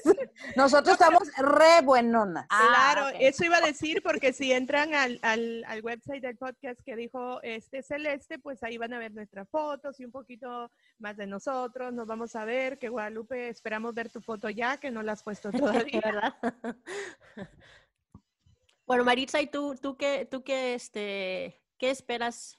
nosotros 0.54 0.92
estamos 0.92 1.28
re 1.36 1.82
buenonas. 1.82 2.46
Ah, 2.48 2.92
Claro, 2.94 3.16
eso 3.18 3.44
iba 3.44 3.56
a 3.56 3.60
decir 3.60 4.04
porque 4.04 4.32
si 4.32 4.52
entran 4.52 4.94
al, 4.94 5.18
al, 5.22 5.64
al 5.66 5.82
website 5.82 6.22
del 6.22 6.36
podcast 6.36 6.80
que 6.84 6.94
dijo 6.94 7.42
este 7.42 7.82
Celeste, 7.82 8.38
pues 8.38 8.62
ahí 8.62 8.78
van 8.78 8.92
a 8.92 9.00
ver 9.00 9.12
nuestras 9.12 9.48
fotos 9.48 9.98
y 9.98 10.04
un 10.04 10.12
poquito 10.12 10.70
más 11.00 11.16
de 11.16 11.26
nosotros. 11.26 11.92
Nos 11.92 12.06
vamos 12.06 12.36
a 12.36 12.44
ver, 12.44 12.78
que 12.78 12.88
Guadalupe, 12.88 13.48
esperamos 13.48 13.94
ver 13.94 14.10
tu 14.10 14.20
foto 14.20 14.48
ya, 14.48 14.76
que 14.76 14.92
no 14.92 15.02
la 15.02 15.14
has 15.14 15.24
puesto 15.24 15.50
todavía. 15.90 16.00
¿verdad? 16.04 16.34
bueno, 18.86 19.02
Maritza, 19.02 19.40
¿y 19.40 19.48
tú, 19.48 19.74
tú 19.74 19.96
qué, 19.96 20.28
tú 20.30 20.44
qué, 20.44 20.74
este, 20.74 21.63
qué 21.78 21.90
esperas 21.90 22.58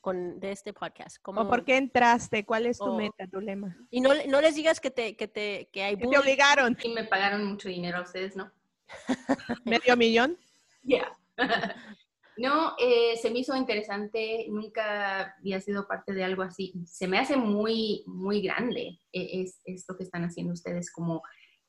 con, 0.00 0.38
de 0.40 0.52
este 0.52 0.72
podcast? 0.72 1.18
¿Cómo- 1.22 1.42
¿O 1.42 1.48
por 1.48 1.64
qué 1.64 1.76
entraste? 1.76 2.44
¿Cuál 2.44 2.66
es 2.66 2.78
tu 2.78 2.84
O- 2.86 2.96
meta, 2.96 3.26
tu 3.26 3.40
lema? 3.40 3.76
Y 3.90 4.00
no, 4.00 4.10
no 4.28 4.40
les 4.40 4.54
digas 4.54 4.80
que 4.80 4.90
te, 4.90 5.16
que 5.16 5.28
te, 5.28 5.68
que 5.72 5.82
hay 5.82 5.94
Que 5.96 6.00
te 6.02 6.06
bullying. 6.06 6.20
obligaron, 6.20 6.76
Y 6.82 6.88
me 6.90 7.04
pagaron 7.04 7.44
mucho 7.44 7.68
dinero 7.68 7.98
a 7.98 8.02
ustedes, 8.02 8.36
¿no? 8.36 8.50
medio 9.64 9.96
millón. 9.96 10.38
Yeah. 10.82 11.12
no, 12.36 12.74
eh, 12.78 13.16
se 13.20 13.30
me 13.30 13.40
hizo 13.40 13.54
interesante, 13.56 14.46
nunca 14.48 15.34
había 15.38 15.60
sido 15.60 15.86
parte 15.88 16.12
de 16.12 16.24
algo 16.24 16.42
así. 16.42 16.72
Se 16.86 17.08
me 17.08 17.18
hace 17.18 17.36
muy, 17.36 18.04
muy 18.06 18.40
grande 18.40 19.00
eh, 19.12 19.42
es, 19.42 19.60
esto 19.64 19.96
que 19.96 20.04
están 20.04 20.24
haciendo 20.24 20.52
ustedes 20.52 20.90
como, 20.92 21.22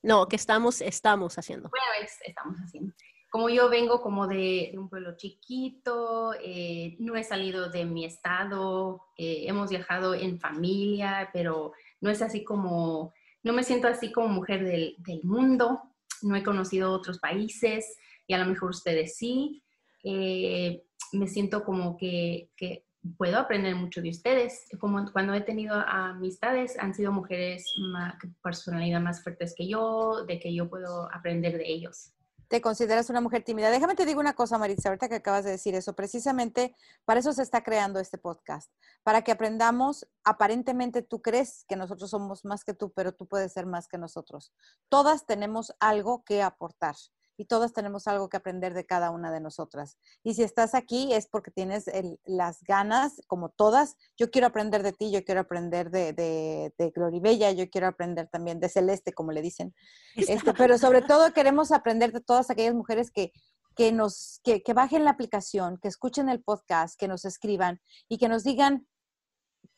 No, 0.03 0.27
que 0.27 0.35
estamos, 0.35 0.81
estamos 0.81 1.37
haciendo. 1.37 1.69
bueno, 1.69 1.85
es- 2.03 2.19
estamos 2.23 2.57
haciendo. 2.59 2.93
Como 3.29 3.49
yo 3.49 3.69
vengo 3.69 4.01
como 4.01 4.27
de, 4.27 4.73
un 4.75 4.89
pueblo 4.89 5.15
chiquito, 5.15 6.33
eh, 6.43 6.95
no 6.99 7.15
he 7.15 7.23
salido 7.23 7.69
de 7.69 7.85
mi 7.85 8.05
estado, 8.05 9.03
eh, 9.17 9.45
hemos 9.47 9.69
viajado 9.69 10.15
en 10.15 10.39
familia, 10.39 11.29
pero 11.31 11.73
no 12.01 12.09
es 12.09 12.21
así 12.21 12.43
como, 12.43 13.13
no 13.43 13.53
me 13.53 13.63
siento 13.63 13.87
así 13.87 14.11
como 14.11 14.29
mujer 14.29 14.63
del, 14.65 14.95
mundo, 15.23 15.81
no 16.23 16.35
he 16.35 16.43
conocido 16.43 16.91
otros 16.91 17.19
países 17.19 17.97
y 18.27 18.33
a 18.33 18.39
lo 18.39 18.45
mejor 18.45 18.71
ustedes 18.71 19.15
sí. 19.15 19.63
Eh, 20.03 20.83
me 21.13 21.27
siento 21.27 21.63
como 21.63 21.97
que, 21.97 22.49
que, 22.55 22.85
puedo 23.17 23.37
aprender 23.37 23.75
mucho 23.75 24.01
de 24.01 24.09
ustedes. 24.09 24.67
Como 24.77 25.09
cuando 25.13 25.33
he 25.33 25.41
tenido 25.41 25.75
amistades, 25.75 26.77
han 26.77 26.93
sido 26.93 27.13
mujeres 27.13 27.65
más, 27.77 28.15
personalidad 28.43 28.99
más 28.99 29.23
fuertes 29.23 29.55
que 29.55 29.67
yo, 29.67 30.25
de 30.25 30.37
que 30.37 30.53
yo 30.53 30.69
puedo 30.69 31.09
aprender 31.13 31.57
de 31.57 31.71
ellos 31.71 32.11
te 32.49 32.61
consideras 32.61 33.09
una 33.09 33.21
mujer 33.21 33.43
tímida. 33.43 33.69
Déjame 33.69 33.95
te 33.95 34.05
digo 34.05 34.19
una 34.19 34.33
cosa, 34.33 34.57
Maritza, 34.57 34.89
ahorita 34.89 35.07
que 35.07 35.15
acabas 35.15 35.45
de 35.45 35.51
decir 35.51 35.75
eso. 35.75 35.95
Precisamente 35.95 36.75
para 37.05 37.19
eso 37.19 37.31
se 37.31 37.43
está 37.43 37.63
creando 37.63 37.99
este 37.99 38.17
podcast, 38.17 38.71
para 39.03 39.21
que 39.21 39.31
aprendamos, 39.31 40.07
aparentemente 40.23 41.03
tú 41.03 41.21
crees 41.21 41.63
que 41.67 41.75
nosotros 41.75 42.09
somos 42.09 42.45
más 42.45 42.65
que 42.65 42.73
tú, 42.73 42.91
pero 42.91 43.13
tú 43.13 43.27
puedes 43.27 43.53
ser 43.53 43.67
más 43.67 43.87
que 43.87 43.99
nosotros. 43.99 44.51
Todas 44.89 45.25
tenemos 45.27 45.73
algo 45.79 46.23
que 46.23 46.41
aportar 46.41 46.95
y 47.39 47.45
todas 47.45 47.71
tenemos 47.71 48.05
algo 48.09 48.27
que 48.27 48.35
aprender 48.35 48.73
de 48.73 48.85
cada 48.85 49.11
una 49.11 49.31
de 49.31 49.39
nosotras. 49.39 49.97
Y 50.23 50.33
si 50.33 50.43
estás 50.43 50.75
aquí 50.75 51.13
es 51.13 51.25
porque 51.25 51.51
tienes 51.51 51.89
las 52.25 52.61
ganas, 52.63 53.21
como 53.27 53.47
todas, 53.47 53.95
yo 54.17 54.29
quiero 54.29 54.47
aprender 54.47 54.83
de 54.83 54.91
ti, 54.91 55.09
yo 55.09 55.23
quiero 55.23 55.39
aprender 55.39 55.89
de, 55.89 56.11
de, 56.11 56.73
de 56.77 56.89
Gloribella, 56.89 57.53
yo 57.53 57.69
quiero 57.69 57.87
aprender 57.87 58.27
también 58.27 58.59
de 58.59 58.67
Celeste, 58.67 59.13
como 59.13 59.31
le 59.31 59.41
dicen. 59.41 59.73
Este, 60.17 60.53
pero 60.53 60.77
sobre 60.77 61.01
todo 61.01 61.31
queremos 61.31 61.71
aprender 61.71 62.11
de 62.11 62.19
todas 62.19 62.49
aquellas 62.49 62.75
mujeres 62.75 63.09
que, 63.09 63.31
que 63.73 63.93
nos, 63.93 64.41
que, 64.43 64.61
bajen 64.73 65.05
la 65.05 65.11
aplicación, 65.11 65.77
que 65.77 65.87
escuchen 65.87 66.27
el 66.27 66.43
podcast, 66.43 66.99
que 66.99 67.07
nos 67.07 67.23
escriban 67.23 67.79
y 68.09 68.17
que 68.17 68.27
nos 68.27 68.43
digan 68.43 68.85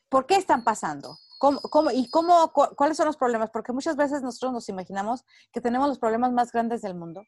por 0.09 0.25
qué 0.25 0.33
están 0.35 0.63
pasando, 0.63 1.15
¿Cómo, 1.37 1.59
cómo, 1.59 1.91
y 1.91 2.09
cómo, 2.09 2.51
cuáles 2.53 2.97
son 2.97 3.05
los 3.05 3.17
problemas? 3.17 3.51
Porque 3.51 3.71
muchas 3.71 3.95
veces 3.95 4.23
nosotros 4.23 4.51
nos 4.51 4.69
imaginamos 4.69 5.23
que 5.51 5.61
tenemos 5.61 5.87
los 5.87 5.99
problemas 5.99 6.31
más 6.31 6.51
grandes 6.51 6.81
del 6.81 6.95
mundo 6.95 7.23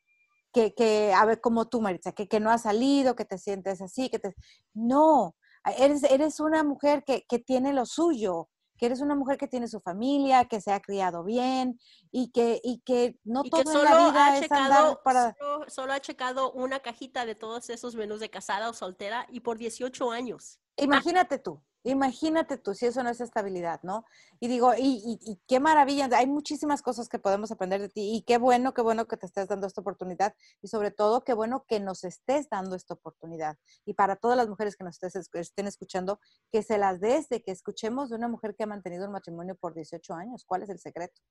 que, 0.54 0.74
que, 0.74 1.14
a 1.14 1.26
ver, 1.26 1.42
como 1.42 1.68
tú, 1.68 1.82
Maritza, 1.82 2.12
que, 2.12 2.28
que 2.28 2.40
no 2.40 2.52
has 2.52 2.62
salido, 2.62 3.16
que 3.16 3.26
te 3.26 3.38
sientes 3.38 3.82
así, 3.82 4.10
que 4.10 4.20
te... 4.20 4.36
No, 4.74 5.36
eres, 5.78 6.04
eres 6.04 6.40
una 6.40 6.64
mujer 6.64 7.04
que, 7.04 7.26
que 7.28 7.40
tiene 7.40 7.74
lo 7.74 7.86
suyo, 7.86 8.50
que 8.78 8.86
eres 8.86 9.02
una 9.02 9.16
mujer 9.16 9.38
que 9.38 9.48
tiene 9.48 9.68
su 9.68 9.80
familia, 9.80 10.46
que 10.46 10.62
se 10.62 10.72
ha 10.72 10.80
criado 10.80 11.24
bien 11.24 11.80
y 12.12 12.32
que, 12.32 12.62
y 12.64 12.82
que 12.82 13.20
no 13.24 13.44
todo 13.44 13.62
en 13.62 13.84
la 13.84 14.10
vida 14.10 14.38
es 14.38 14.52
andar 14.52 15.00
para... 15.04 15.36
Solo, 15.40 15.66
solo, 15.70 15.94
ha 15.94 16.00
checado 16.00 16.52
una 16.52 16.80
cajita 16.80 17.26
de 17.26 17.36
todos 17.36 17.70
esos 17.70 17.96
menús 17.96 18.20
de 18.20 18.30
casada 18.30 18.70
o 18.70 18.74
soltera 18.74 19.26
y 19.30 19.40
por 19.40 19.58
18 19.58 20.12
años. 20.12 20.60
Imagínate 20.78 21.40
tú, 21.40 21.62
Imagínate 21.84 22.58
tú, 22.58 22.74
si 22.74 22.86
eso 22.86 23.04
no 23.04 23.10
es 23.10 23.20
estabilidad, 23.20 23.82
¿no? 23.84 24.06
Y 24.40 24.48
digo, 24.48 24.74
y, 24.78 25.42
qué 25.48 25.60
maravilla, 25.60 26.10
hay 26.14 26.28
muchísimas 26.28 26.82
cosas 26.82 27.10
que 27.10 27.20
podemos 27.20 27.52
aprender 27.52 27.82
de 27.82 27.90
ti 27.90 28.16
y 28.16 28.22
qué 28.22 28.38
bueno, 28.38 28.74
qué 28.74 28.82
bueno 28.82 29.06
que 29.06 29.18
te 29.18 29.26
estés 29.26 29.50
dando 29.50 29.68
esta 29.68 29.82
oportunidad 29.82 30.34
y 30.62 30.70
sobre 30.70 30.92
todo 30.92 31.26
qué 31.26 31.34
bueno 31.34 31.66
que 31.68 31.82
nos 31.82 32.06
estés 32.06 32.50
dando 32.50 32.78
esta 32.78 32.94
oportunidad. 32.94 33.58
Y 33.86 33.96
para 33.96 34.16
todas 34.16 34.38
las 34.38 34.48
mujeres 34.48 34.78
que 34.78 34.86
nos 34.86 34.98
estén 35.04 35.68
escuchando, 35.68 36.20
que 36.52 36.64
se 36.64 36.78
las 36.78 37.02
des 37.02 37.28
de 37.28 37.44
que 37.44 37.52
escuchemos 37.52 38.10
de 38.10 38.16
una 38.16 38.30
mujer 38.30 38.56
que 38.56 38.64
ha 38.64 38.68
mantenido 38.68 39.06
un 39.06 39.12
matrimonio 39.12 39.56
por 39.56 39.74
18 39.74 40.14
años. 40.14 40.46
¿Cuál 40.46 40.64
es 40.64 40.70
el 40.70 40.80
secreto? 40.80 41.22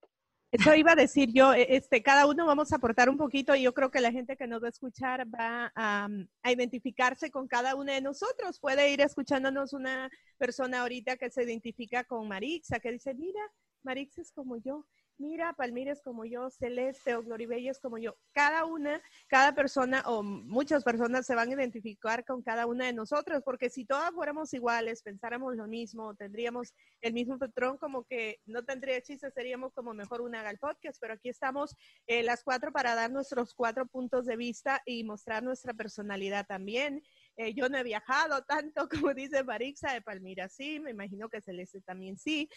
Eso 0.53 0.75
iba 0.75 0.93
a 0.93 0.97
decir 0.97 1.31
yo, 1.33 1.55
e, 1.55 1.77
este, 1.77 2.03
cada 2.03 2.27
uno 2.27 2.45
vamos 2.45 2.73
a 2.73 2.77
aportar 2.77 3.09
un 3.09 3.17
poquito 3.17 3.55
y 3.55 3.63
yo 3.63 3.73
creo 3.73 3.91
que 3.91 4.03
la 4.03 4.13
gente 4.13 4.37
que 4.37 4.47
nos 4.47 4.63
va 4.63 4.67
a 4.67 4.71
escuchar 4.71 5.27
va 5.27 5.73
a, 5.75 6.09
a, 6.43 6.53
identificarse 6.53 7.31
con 7.31 7.49
cada 7.49 7.75
uno 7.75 7.91
de 7.91 8.03
nosotros. 8.03 8.61
Puede 8.61 8.91
ir 8.91 9.01
escuchándonos 9.01 9.73
una 9.73 10.11
persona 10.37 10.83
ahorita 10.83 11.17
que 11.17 11.31
se 11.31 11.43
identifica 11.43 12.05
con 12.05 12.29
Marixa, 12.29 12.81
que 12.81 12.93
dice, 12.93 13.15
mira, 13.15 13.41
Marixa 13.83 14.21
es 14.21 14.31
como 14.31 14.59
yo 14.59 14.85
mira, 15.23 15.53
Palmira 15.55 15.93
es 15.93 16.03
como 16.03 16.25
yo, 16.25 16.51
Celeste 16.51 17.15
o 17.15 17.23
Gloribella 17.23 17.71
es 17.71 17.79
como 17.79 17.97
yo. 17.97 18.17
Cada 18.33 18.65
una, 18.65 19.01
cada 19.29 19.55
persona 19.55 20.03
o 20.07 20.23
muchas 20.23 20.83
personas 20.83 21.25
se 21.25 21.35
van 21.35 21.49
a 21.49 21.53
identificar 21.53 22.25
con 22.25 22.43
cada 22.43 22.67
una 22.67 22.87
de 22.87 22.93
nosotros, 22.93 23.43
porque 23.45 23.71
si 23.71 23.85
todas 23.85 24.11
fuéramos 24.11 24.53
iguales, 24.53 25.03
pensáramos 25.03 25.57
lo 25.57 25.69
mismo, 25.69 26.15
tendríamos 26.17 26.75
el 27.01 27.13
mismo 27.13 27.39
patrón, 27.39 27.79
como 27.79 28.05
que 28.05 28.41
no 28.47 28.65
tendría 28.65 29.01
chiste, 29.01 29.31
seríamos 29.31 29.73
como 29.73 29.95
mejor 29.95 30.21
una 30.21 30.43
gal 30.43 30.59
podcast, 30.59 30.99
pero 31.01 31.15
aquí 31.15 31.29
estamos 31.29 31.77
eh, 32.07 32.23
las 32.23 32.43
cuatro 32.43 32.73
para 32.73 32.95
dar 32.95 33.11
nuestros 33.11 33.55
cuatro 33.55 33.87
puntos 33.87 34.27
de 34.27 34.37
vista 34.37 34.83
y 34.85 35.05
mostrar 35.05 35.43
nuestra 35.43 35.73
personalidad 35.75 36.47
también. 36.47 37.03
Eh, 37.37 37.55
yo 37.55 37.69
no 37.69 37.79
he 37.79 37.83
viajado 37.83 38.43
tanto 38.43 38.89
como 39.11 39.15
dice 39.15 39.45
Marixa 39.45 39.93
de 39.93 40.03
Palmira, 40.03 40.49
sí, 40.49 40.81
me 40.81 40.91
imagino 40.91 41.29
que 41.29 41.41
Celeste 41.41 41.81
también 41.81 42.19
sí, 42.19 42.49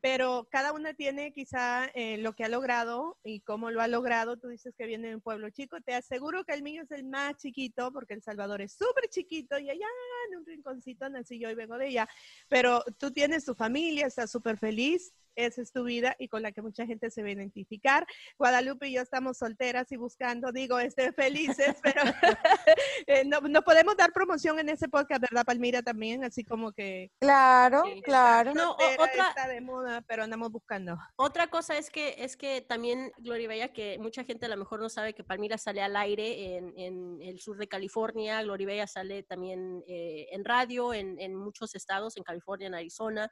pero 0.00 0.48
cada 0.50 0.72
una 0.72 0.94
tiene 0.94 1.32
quizá 1.32 1.86
eh, 1.94 2.18
lo 2.18 2.34
que 2.34 2.44
ha 2.44 2.48
logrado 2.48 3.18
y 3.24 3.40
cómo 3.40 3.70
lo 3.70 3.80
ha 3.80 3.88
logrado. 3.88 4.36
Tú 4.36 4.48
dices 4.48 4.74
que 4.76 4.86
viene 4.86 5.08
de 5.08 5.14
un 5.16 5.20
pueblo 5.20 5.50
chico. 5.50 5.80
Te 5.80 5.94
aseguro 5.94 6.44
que 6.44 6.54
el 6.54 6.62
mío 6.62 6.82
es 6.82 6.90
el 6.90 7.04
más 7.04 7.36
chiquito 7.36 7.92
porque 7.92 8.14
El 8.14 8.22
Salvador 8.22 8.62
es 8.62 8.72
súper 8.72 9.08
chiquito 9.08 9.58
y 9.58 9.70
allá 9.70 9.86
en 10.30 10.38
un 10.38 10.46
rinconcito 10.46 11.08
nací 11.08 11.38
yo 11.38 11.50
y 11.50 11.54
vengo 11.54 11.76
de 11.78 11.86
allá. 11.86 12.08
Pero 12.48 12.82
tú 12.98 13.10
tienes 13.10 13.44
tu 13.44 13.54
familia, 13.54 14.06
estás 14.06 14.30
súper 14.30 14.56
feliz, 14.56 15.12
esa 15.36 15.62
es 15.62 15.72
tu 15.72 15.84
vida 15.84 16.14
y 16.18 16.28
con 16.28 16.42
la 16.42 16.52
que 16.52 16.62
mucha 16.62 16.86
gente 16.86 17.10
se 17.10 17.22
va 17.22 17.28
a 17.28 17.32
identificar. 17.32 18.06
Guadalupe 18.38 18.88
y 18.88 18.94
yo 18.94 19.02
estamos 19.02 19.38
solteras 19.38 19.90
y 19.92 19.96
buscando, 19.96 20.52
digo, 20.52 20.78
este, 20.78 21.12
felices, 21.12 21.76
pero 21.82 22.02
eh, 23.06 23.24
no, 23.24 23.40
no, 23.40 23.62
podemos 23.62 23.96
dar 23.96 24.12
promoción 24.12 24.58
en 24.58 24.68
ese 24.68 24.88
podcast, 24.88 25.22
¿verdad, 25.22 25.44
Palmira? 25.44 25.82
También, 25.82 26.24
así 26.24 26.44
como 26.44 26.72
que... 26.72 27.10
Claro, 27.20 27.84
claro. 28.02 28.54
No, 28.54 28.72
otra... 28.72 29.28
Está 29.28 29.48
de 29.48 29.60
moda, 29.60 30.02
pero 30.06 30.24
andamos 30.24 30.50
buscando. 30.50 30.96
Otra 31.16 31.48
cosa 31.48 31.76
es 31.76 31.90
que, 31.90 32.16
es 32.18 32.36
que 32.36 32.60
también, 32.60 33.12
Gloria 33.18 33.48
Bella, 33.48 33.72
que 33.72 33.98
mucha 33.98 34.24
gente 34.24 34.46
a 34.46 34.48
lo 34.48 34.56
mejor 34.56 34.80
no 34.80 34.88
sabe 34.88 35.14
que 35.14 35.24
Palmira 35.24 35.58
sale 35.58 35.82
al 35.82 35.96
aire 35.96 36.56
en, 36.56 36.72
en 36.76 37.22
el 37.22 37.40
sur 37.40 37.56
de 37.56 37.68
California, 37.68 38.42
Gloria 38.42 38.66
Bella 38.66 38.86
sale 38.86 39.22
también 39.22 39.82
eh, 39.86 40.28
en 40.30 40.44
radio 40.44 40.94
en, 40.94 41.18
en 41.20 41.34
muchos 41.34 41.74
estados, 41.74 42.16
en 42.16 42.22
California, 42.22 42.66
en 42.66 42.74
Arizona, 42.74 43.30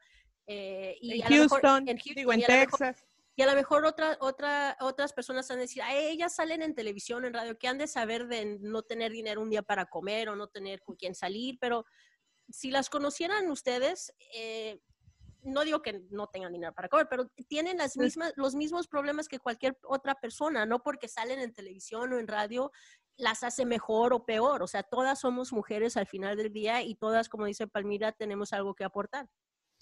eh, 0.52 0.99
y 1.00 1.23
en, 1.23 1.28
Houston, 1.28 1.88
en, 1.88 1.97
digo, 2.16 2.33
en 2.33 2.42
Texas. 2.42 3.07
y 3.37 3.42
a 3.42 3.47
lo 3.47 3.54
mejor 3.54 3.85
otra, 3.85 4.19
otra, 4.21 4.76
otras 4.80 5.12
personas 5.12 5.47
van 5.49 5.59
a 5.59 5.61
decir, 5.61 5.80
ellas 5.88 6.35
salen 6.35 6.61
en 6.62 6.75
televisión, 6.75 7.25
en 7.25 7.35
radio, 7.35 7.57
que 7.57 7.69
han 7.69 7.78
de 7.78 7.87
saber 7.87 8.26
de 8.26 8.59
no 8.61 8.83
tener 8.83 9.12
dinero 9.12 9.42
un 9.42 9.50
día 9.50 9.62
para 9.62 9.87
comer 9.87 10.28
o 10.28 10.35
no 10.35 10.49
tener 10.49 10.83
con 10.83 10.97
quién 10.97 11.14
salir, 11.14 11.57
pero 11.61 11.87
si 12.49 12.73
las 12.73 12.90
conocieran 12.90 13.49
ustedes, 13.49 14.12
eh, 14.35 14.80
no 15.42 15.62
digo 15.62 15.83
que 15.83 16.04
no 16.11 16.26
tengan 16.26 16.52
dinero 16.52 16.75
para 16.75 16.88
comer, 16.88 17.07
pero 17.09 17.30
tienen 17.47 17.78
las 17.78 17.97
mismas, 17.97 18.33
los 18.35 18.57
mismos 18.57 18.88
problemas 18.88 19.28
que 19.28 19.38
cualquier 19.38 19.78
otra 19.85 20.16
persona, 20.16 20.66
no 20.66 20.83
porque 20.83 21.07
salen 21.07 21.38
en 21.38 21.54
televisión 21.54 22.12
o 22.12 22.19
en 22.19 22.26
radio 22.26 22.73
las 23.16 23.45
hace 23.45 23.64
mejor 23.64 24.12
o 24.14 24.25
peor, 24.25 24.64
o 24.64 24.66
sea, 24.66 24.83
todas 24.83 25.21
somos 25.21 25.52
mujeres 25.52 25.97
al 25.97 26.09
final 26.09 26.37
del 26.37 26.52
día 26.52 26.83
y 26.83 26.97
todas, 26.97 27.28
como 27.28 27.45
dice 27.45 27.69
Palmira, 27.69 28.11
tenemos 28.11 28.52
algo 28.52 28.75
que 28.75 28.83
aportar. 28.83 29.28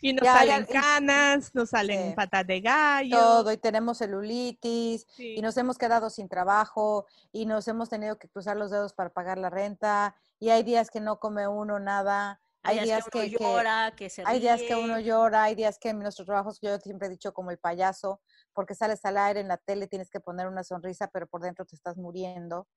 Y 0.01 0.13
nos 0.13 0.27
salen 0.27 0.65
canas, 0.67 1.55
nos 1.55 1.71
salen 1.71 2.15
patas 2.15 2.47
de 2.47 2.61
gallo. 2.61 3.17
Todo, 3.17 3.53
y 3.53 3.57
tenemos 3.57 3.99
celulitis, 3.99 5.07
y 5.19 5.41
nos 5.43 5.57
hemos 5.57 5.77
quedado 5.77 6.09
sin 6.11 6.29
trabajo, 6.29 7.07
y 7.33 7.47
nos 7.47 7.67
hemos 7.69 7.89
tenido 7.89 8.19
que 8.19 8.29
cruzar 8.29 8.57
los 8.57 8.71
dedos 8.71 8.93
para 8.93 9.11
pagar 9.11 9.39
la 9.39 9.51
renta, 9.51 10.15
y 10.39 10.51
hay 10.51 10.63
días 10.63 10.91
que 10.91 11.01
no 11.01 11.19
come 11.19 11.49
uno 11.49 11.79
nada. 11.81 12.41
Hay, 12.63 12.81
días, 12.81 13.07
que, 13.11 13.31
llora, 13.31 13.95
que, 13.97 14.11
se 14.11 14.23
Hay 14.27 14.41
días 14.41 14.61
que 14.61 14.75
uno 14.75 14.99
llora, 14.99 15.45
hay 15.45 15.55
días 15.55 15.79
que 15.79 15.91
en 15.91 16.01
nuestros 16.01 16.27
trabajos, 16.27 16.61
yo 16.61 16.77
siempre 16.79 17.07
he 17.07 17.11
dicho 17.11 17.33
como 17.33 17.51
el 17.51 17.59
payaso, 17.59 18.21
porque 18.53 18.75
sales 18.75 19.05
al 19.05 19.17
aire 19.17 19.41
en 19.41 19.49
la 19.49 19.57
tele, 19.57 19.87
tienes 19.87 20.11
que 20.11 20.21
poner 20.21 20.47
una 20.47 20.65
sonrisa, 20.65 21.09
pero 21.09 21.27
por 21.27 21.41
dentro 21.41 21.65
te 21.65 21.77
estás 21.77 21.97
muriendo. 21.97 22.69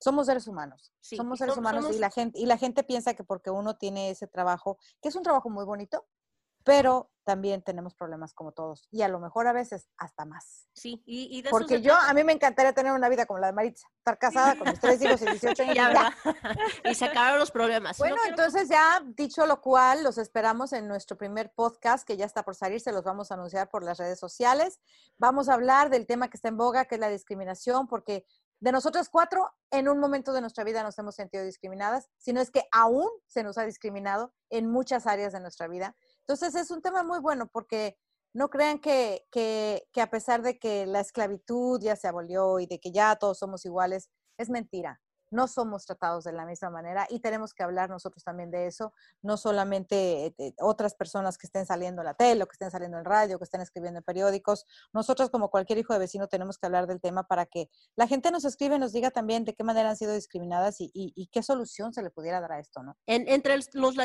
Somos 0.00 0.26
seres 0.26 0.46
humanos, 0.46 0.92
somos 1.00 1.38
seres 1.38 1.56
humanos 1.56 1.94
y 1.94 1.98
la 1.98 2.10
gente 2.10 2.38
y 2.38 2.46
la 2.46 2.58
gente 2.58 2.82
piensa 2.82 3.14
que 3.14 3.24
porque 3.24 3.50
uno 3.50 3.76
tiene 3.76 4.10
ese 4.10 4.26
trabajo, 4.26 4.78
que 5.00 5.08
es 5.08 5.14
un 5.14 5.22
trabajo 5.22 5.48
muy 5.50 5.64
bonito, 5.64 6.06
pero 6.64 7.10
también 7.24 7.62
tenemos 7.62 7.94
problemas 7.94 8.34
como 8.34 8.52
todos 8.52 8.86
y 8.90 9.02
a 9.02 9.08
lo 9.08 9.18
mejor 9.18 9.46
a 9.46 9.52
veces 9.52 9.88
hasta 9.96 10.24
más. 10.24 10.68
Sí, 10.74 11.02
y, 11.06 11.40
de 11.42 11.50
Porque 11.50 11.80
yo, 11.80 11.94
a 11.94 12.12
mí 12.12 12.22
me 12.22 12.32
encantaría 12.32 12.72
tener 12.72 12.92
una 12.92 13.08
vida 13.08 13.26
como 13.26 13.38
la 13.38 13.46
de 13.48 13.52
Maritza, 13.54 13.88
estar 13.98 14.18
casada 14.18 14.56
con 14.56 14.68
mis 14.68 14.80
tres 14.80 15.00
hijos 15.02 15.22
y 15.22 15.26
18 15.26 15.62
años. 15.62 15.76
Ya, 15.76 16.14
y 16.90 16.94
se 16.94 17.04
acabaron 17.06 17.38
los 17.38 17.50
problemas. 17.50 17.96
Bueno, 17.98 18.16
entonces 18.28 18.68
ya 18.68 19.02
dicho 19.16 19.46
lo 19.46 19.60
cual, 19.60 20.02
los 20.02 20.18
esperamos 20.18 20.72
en 20.72 20.86
nuestro 20.86 21.16
primer 21.16 21.52
podcast 21.54 22.06
que 22.06 22.16
ya 22.16 22.26
está 22.26 22.42
por 22.42 22.54
salir, 22.54 22.80
se 22.80 22.92
los 22.92 23.04
vamos 23.04 23.30
a 23.30 23.34
anunciar 23.34 23.70
por 23.70 23.84
las 23.84 23.98
redes 23.98 24.18
sociales. 24.18 24.80
Vamos 25.16 25.48
a 25.48 25.54
hablar 25.54 25.90
del 25.90 26.06
tema 26.06 26.28
que 26.28 26.36
está 26.36 26.48
en 26.48 26.56
boga, 26.56 26.84
que 26.84 26.96
es 26.96 27.00
la 27.00 27.08
discriminación, 27.08 27.86
porque 27.86 28.26
de 28.60 28.72
nosotras 28.72 29.08
cuatro, 29.10 29.50
en 29.70 29.88
un 29.88 29.98
momento 29.98 30.32
de 30.32 30.40
nuestra 30.40 30.64
vida 30.64 30.82
nos 30.82 30.98
hemos 30.98 31.14
sentido 31.14 31.44
discriminadas, 31.44 32.08
sino 32.16 32.40
es 32.40 32.50
que 32.50 32.64
aún 32.72 33.10
se 33.26 33.42
nos 33.42 33.58
ha 33.58 33.64
discriminado 33.64 34.32
en 34.48 34.70
muchas 34.70 35.06
áreas 35.06 35.32
de 35.32 35.40
nuestra 35.40 35.68
vida. 35.68 35.94
Entonces 36.26 36.54
es 36.54 36.70
un 36.70 36.80
tema 36.80 37.02
muy 37.02 37.20
bueno 37.20 37.48
porque 37.52 37.98
no 38.34 38.48
crean 38.48 38.78
que, 38.78 39.26
que, 39.30 39.86
que, 39.92 40.00
a 40.00 40.10
pesar 40.10 40.42
de 40.42 40.58
que 40.58 40.86
la 40.86 41.00
esclavitud 41.00 41.80
ya 41.80 41.96
se 41.96 42.08
abolió 42.08 42.58
y 42.58 42.66
de 42.66 42.80
que 42.80 42.90
ya 42.90 43.16
todos 43.16 43.38
somos 43.38 43.64
iguales, 43.64 44.10
es 44.38 44.50
mentira. 44.50 45.00
No 45.30 45.48
somos 45.48 45.86
tratados 45.86 46.24
de 46.24 46.32
la 46.32 46.46
misma 46.46 46.70
manera 46.70 47.06
y 47.10 47.20
tenemos 47.20 47.54
que 47.54 47.62
hablar 47.62 47.90
nosotros 47.90 48.22
también 48.24 48.50
de 48.50 48.66
eso, 48.66 48.92
no 49.22 49.36
solamente 49.36 50.34
eh, 50.38 50.54
otras 50.60 50.94
personas 50.94 51.38
que 51.38 51.46
estén 51.46 51.66
saliendo 51.66 52.02
en 52.02 52.06
la 52.06 52.14
tele, 52.14 52.44
o 52.44 52.46
que 52.46 52.52
estén 52.52 52.70
saliendo 52.70 52.98
en 52.98 53.04
radio, 53.04 53.38
que 53.38 53.44
estén 53.44 53.60
escribiendo 53.60 53.98
en 53.98 54.04
periódicos. 54.04 54.64
Nosotros 54.92 55.30
como 55.30 55.50
cualquier 55.50 55.78
hijo 55.78 55.92
de 55.92 55.98
vecino 55.98 56.28
tenemos 56.28 56.58
que 56.58 56.66
hablar 56.66 56.86
del 56.86 57.00
tema 57.00 57.26
para 57.26 57.46
que 57.46 57.68
la 57.96 58.06
gente 58.06 58.30
nos 58.30 58.44
escribe 58.44 58.76
y 58.76 58.78
nos 58.78 58.92
diga 58.92 59.10
también 59.10 59.44
de 59.44 59.54
qué 59.54 59.64
manera 59.64 59.90
han 59.90 59.96
sido 59.96 60.14
discriminadas 60.14 60.76
y, 60.78 61.28
qué 61.32 61.42
solución 61.42 61.92
se 61.92 62.02
le 62.02 62.10
pudiera 62.10 62.40
dar 62.40 62.52
a 62.52 62.60
esto, 62.60 62.82
¿no? 62.82 62.96
entre, 63.06 63.56
los 63.72 63.96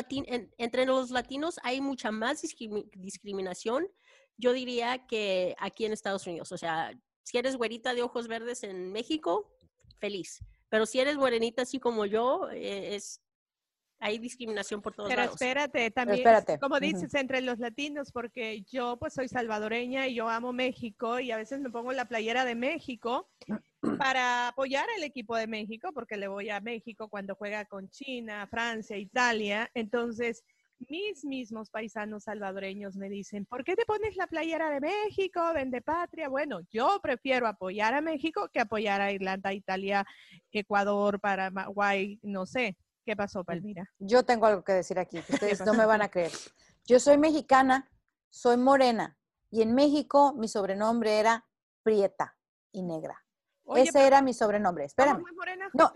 entre 0.58 0.86
los 0.86 1.10
latinos 1.10 1.60
hay 1.62 1.80
mucha 1.80 2.10
más 2.10 2.42
discriminación, 2.42 3.86
yo 4.36 4.52
diría 4.52 5.06
que 5.06 5.54
aquí 5.58 5.84
en 5.84 5.92
Estados 5.92 6.26
Unidos, 6.26 6.50
o 6.50 6.58
sea, 6.58 6.92
si 7.22 7.38
eres 7.38 7.56
güerita 7.56 7.94
de 7.94 8.02
ojos 8.02 8.26
verdes 8.26 8.64
en 8.64 8.90
México, 8.90 9.54
feliz 9.98 10.42
pero 10.70 10.86
si 10.86 11.00
eres 11.00 11.16
morenita 11.16 11.62
así 11.62 11.78
como 11.78 12.06
yo, 12.06 12.48
eh, 12.50 12.94
es 12.94 13.20
hay 14.02 14.18
discriminación 14.18 14.80
por 14.80 14.94
todos 14.94 15.10
Pero 15.10 15.22
lados. 15.22 15.34
espérate, 15.34 15.90
también, 15.90 16.24
como 16.58 16.80
dices, 16.80 17.14
entre 17.14 17.42
los 17.42 17.58
latinos, 17.58 18.10
porque 18.12 18.62
yo 18.62 18.96
pues 18.98 19.12
soy 19.12 19.28
salvadoreña 19.28 20.08
y 20.08 20.14
yo 20.14 20.28
amo 20.28 20.54
México 20.54 21.20
y 21.20 21.30
a 21.30 21.36
veces 21.36 21.60
me 21.60 21.68
pongo 21.68 21.92
la 21.92 22.06
playera 22.06 22.46
de 22.46 22.54
México 22.54 23.28
para 23.98 24.48
apoyar 24.48 24.86
al 24.96 25.04
equipo 25.04 25.36
de 25.36 25.46
México, 25.46 25.90
porque 25.92 26.16
le 26.16 26.28
voy 26.28 26.48
a 26.48 26.60
México 26.60 27.08
cuando 27.08 27.34
juega 27.34 27.66
con 27.66 27.90
China, 27.90 28.46
Francia, 28.46 28.96
Italia. 28.96 29.70
Entonces, 29.74 30.44
mis 30.88 31.24
mismos 31.24 31.70
paisanos 31.70 32.24
salvadoreños 32.24 32.96
me 32.96 33.08
dicen, 33.08 33.44
¿por 33.46 33.64
qué 33.64 33.76
te 33.76 33.84
pones 33.84 34.16
la 34.16 34.26
playera 34.26 34.70
de 34.70 34.80
México, 34.80 35.40
vende 35.54 35.82
patria? 35.82 36.28
Bueno, 36.28 36.60
yo 36.70 36.98
prefiero 37.02 37.46
apoyar 37.46 37.94
a 37.94 38.00
México 38.00 38.48
que 38.52 38.60
apoyar 38.60 39.00
a 39.00 39.12
Irlanda, 39.12 39.52
Italia, 39.52 40.06
Ecuador, 40.52 41.20
Paraguay, 41.20 42.18
no 42.22 42.46
sé. 42.46 42.76
¿Qué 43.04 43.16
pasó, 43.16 43.44
Palmira? 43.44 43.84
Yo 43.98 44.24
tengo 44.24 44.46
algo 44.46 44.62
que 44.62 44.72
decir 44.72 44.98
aquí, 44.98 45.20
que 45.22 45.32
ustedes 45.34 45.64
no 45.64 45.74
me 45.74 45.86
van 45.86 46.02
a 46.02 46.08
creer. 46.08 46.32
Yo 46.86 46.98
soy 46.98 47.18
mexicana, 47.18 47.90
soy 48.28 48.56
morena, 48.56 49.18
y 49.50 49.62
en 49.62 49.74
México 49.74 50.34
mi 50.34 50.48
sobrenombre 50.48 51.18
era 51.18 51.46
Prieta 51.82 52.36
y 52.72 52.82
Negra. 52.82 53.24
Ese 53.74 54.06
era 54.06 54.22
mi 54.22 54.34
sobrenombre. 54.34 54.84
Espérame. 54.84 55.22
no, 55.74 55.92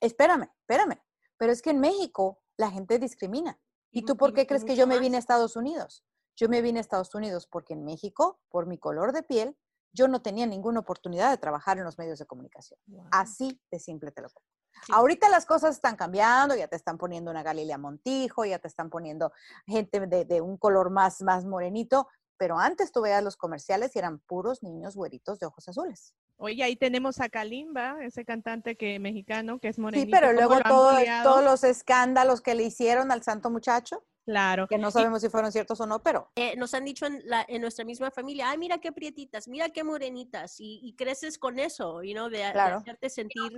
espérame, 0.00 0.50
espérame. 0.60 1.00
Pero 1.38 1.52
es 1.52 1.62
que 1.62 1.70
en 1.70 1.80
México 1.80 2.42
la 2.56 2.70
gente 2.70 2.98
discrimina. 2.98 3.58
¿Y 3.90 4.02
tú 4.02 4.16
por 4.16 4.34
qué 4.34 4.46
crees 4.46 4.64
que 4.64 4.76
yo 4.76 4.86
me 4.86 4.98
vine 4.98 5.16
a 5.16 5.20
Estados 5.20 5.56
Unidos? 5.56 6.04
Yo 6.36 6.48
me 6.48 6.60
vine 6.60 6.78
a 6.78 6.82
Estados 6.82 7.14
Unidos 7.14 7.46
porque 7.46 7.74
en 7.74 7.84
México, 7.84 8.40
por 8.50 8.66
mi 8.66 8.78
color 8.78 9.12
de 9.12 9.22
piel, 9.22 9.56
yo 9.92 10.08
no 10.08 10.20
tenía 10.20 10.46
ninguna 10.46 10.80
oportunidad 10.80 11.30
de 11.30 11.38
trabajar 11.38 11.78
en 11.78 11.84
los 11.84 11.98
medios 11.98 12.18
de 12.18 12.26
comunicación. 12.26 12.78
Así 13.10 13.60
de 13.70 13.78
simple 13.78 14.12
te 14.12 14.20
lo 14.20 14.28
pongo. 14.28 14.46
Ahorita 14.92 15.30
las 15.30 15.46
cosas 15.46 15.76
están 15.76 15.96
cambiando, 15.96 16.54
ya 16.54 16.68
te 16.68 16.76
están 16.76 16.98
poniendo 16.98 17.30
una 17.30 17.42
Galilea 17.42 17.78
Montijo, 17.78 18.44
ya 18.44 18.58
te 18.58 18.68
están 18.68 18.90
poniendo 18.90 19.32
gente 19.66 20.06
de, 20.06 20.40
un 20.42 20.58
color 20.58 20.90
más, 20.90 21.22
más 21.22 21.46
morenito, 21.46 22.08
pero 22.36 22.58
antes 22.58 22.92
tú 22.92 23.00
veías 23.00 23.24
los 23.24 23.38
comerciales 23.38 23.96
y 23.96 23.98
eran 23.98 24.18
puros 24.18 24.62
niños 24.62 24.94
güeritos 24.94 25.38
de 25.38 25.46
ojos 25.46 25.66
azules. 25.68 26.14
Oye, 26.38 26.62
ahí 26.62 26.76
tenemos 26.76 27.20
a 27.20 27.28
Kalimba, 27.28 27.96
ese 28.02 28.24
cantante 28.24 28.76
que 28.76 28.98
mexicano 28.98 29.58
que 29.58 29.68
es 29.68 29.78
morenito. 29.78 30.06
Sí, 30.06 30.12
pero 30.12 30.32
luego 30.32 30.58
todos 30.60 31.42
los 31.42 31.64
escándalos 31.64 32.40
que 32.40 32.54
le 32.54 32.64
hicieron 32.64 33.10
al 33.10 33.22
santo 33.22 33.50
muchacho. 33.50 34.04
Claro. 34.26 34.66
Que 34.66 34.76
no 34.76 34.90
sabemos 34.90 35.22
si 35.22 35.28
fueron 35.28 35.52
ciertos 35.52 35.80
o 35.80 35.86
no, 35.86 36.02
pero. 36.02 36.32
Eh, 36.34 36.56
nos 36.56 36.74
han 36.74 36.84
dicho 36.84 37.06
en, 37.06 37.22
la, 37.26 37.46
en, 37.48 37.62
nuestra 37.62 37.84
misma 37.84 38.10
familia, 38.10 38.50
ay, 38.50 38.58
mira 38.58 38.78
qué 38.78 38.90
prietitas, 38.90 39.46
mira 39.46 39.68
qué 39.68 39.84
morenitas, 39.84 40.56
y, 40.58 40.94
creces 40.98 41.38
con 41.38 41.60
eso, 41.60 42.02
you 42.02 42.12
know, 42.12 42.28
de, 42.28 42.44
hacerte 42.44 43.08
sentir 43.08 43.52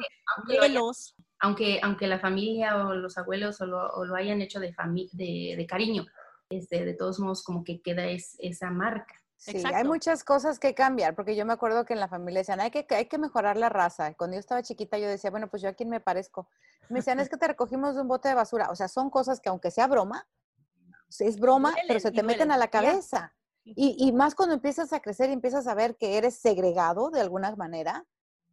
velos. 0.61 1.17
Aunque, 1.41 1.81
aunque 1.83 2.07
la 2.07 2.19
familia 2.19 2.85
o 2.85 2.95
los 2.95 3.17
abuelos 3.17 3.63
o 3.63 3.67
lo, 3.67 4.15
hayan 4.15 4.43
hecho 4.43 4.61
de, 4.61 4.75
de, 5.13 5.55
de 5.57 5.67
cariño, 5.67 6.05
este, 6.51 6.85
de 6.85 6.95
todos 6.95 7.19
modos 7.19 7.43
como 7.43 7.65
que 7.65 7.81
queda 7.81 8.05
es, 8.07 8.37
esa 8.39 8.71
marca. 8.71 9.15
Sí, 9.39 9.63
hay 9.73 9.85
muchas 9.85 10.25
cosas 10.25 10.59
que 10.59 10.75
cambiar, 10.75 11.15
porque 11.15 11.37
yo 11.37 11.47
me 11.47 11.53
acuerdo 11.53 11.85
que 11.85 11.93
en 11.93 12.01
la 12.01 12.09
familia 12.09 12.41
decían, 12.41 12.61
hay 12.61 12.73
que, 12.73 12.85
hay 12.91 13.07
que 13.07 13.19
mejorar 13.19 13.57
la 13.57 13.69
raza. 13.69 14.13
Cuando 14.15 14.35
yo 14.35 14.41
estaba 14.41 14.63
chiquita 14.63 14.99
yo 14.99 15.09
decía, 15.09 15.31
bueno, 15.31 15.49
pues 15.49 15.63
yo 15.63 15.69
a 15.69 15.75
quién 15.75 15.89
me 15.89 16.01
parezco. 16.01 16.49
Me 16.89 16.99
decían, 16.99 17.21
es 17.21 17.29
que 17.29 17.37
te 17.37 17.47
recogimos 17.47 17.95
de 17.95 18.01
un 18.01 18.09
bote 18.09 18.29
de 18.29 18.35
basura. 18.35 18.69
O 18.71 18.75
sea, 18.75 18.89
son 18.89 19.11
cosas 19.11 19.41
que 19.41 19.49
aunque 19.49 19.71
sea 19.71 19.87
broma, 19.87 20.27
es 21.21 21.39
broma, 21.39 21.73
pero 21.87 22.01
se 22.01 22.11
te 22.11 22.25
meten 22.25 22.51
a 22.51 22.57
la 22.57 22.69
cabeza. 22.69 23.33
Y, 23.65 23.97
y, 23.99 24.13
más 24.13 24.35
cuando 24.35 24.55
empiezas 24.55 24.93
a 24.93 25.01
crecer 25.01 25.31
y 25.31 25.35
empiezas 25.35 25.67
a 25.67 25.75
ver 25.75 25.97
que 25.97 26.17
eres 26.17 26.37
segregado 26.37 27.11
de 27.11 27.21
alguna 27.21 27.55
manera, 27.55 28.07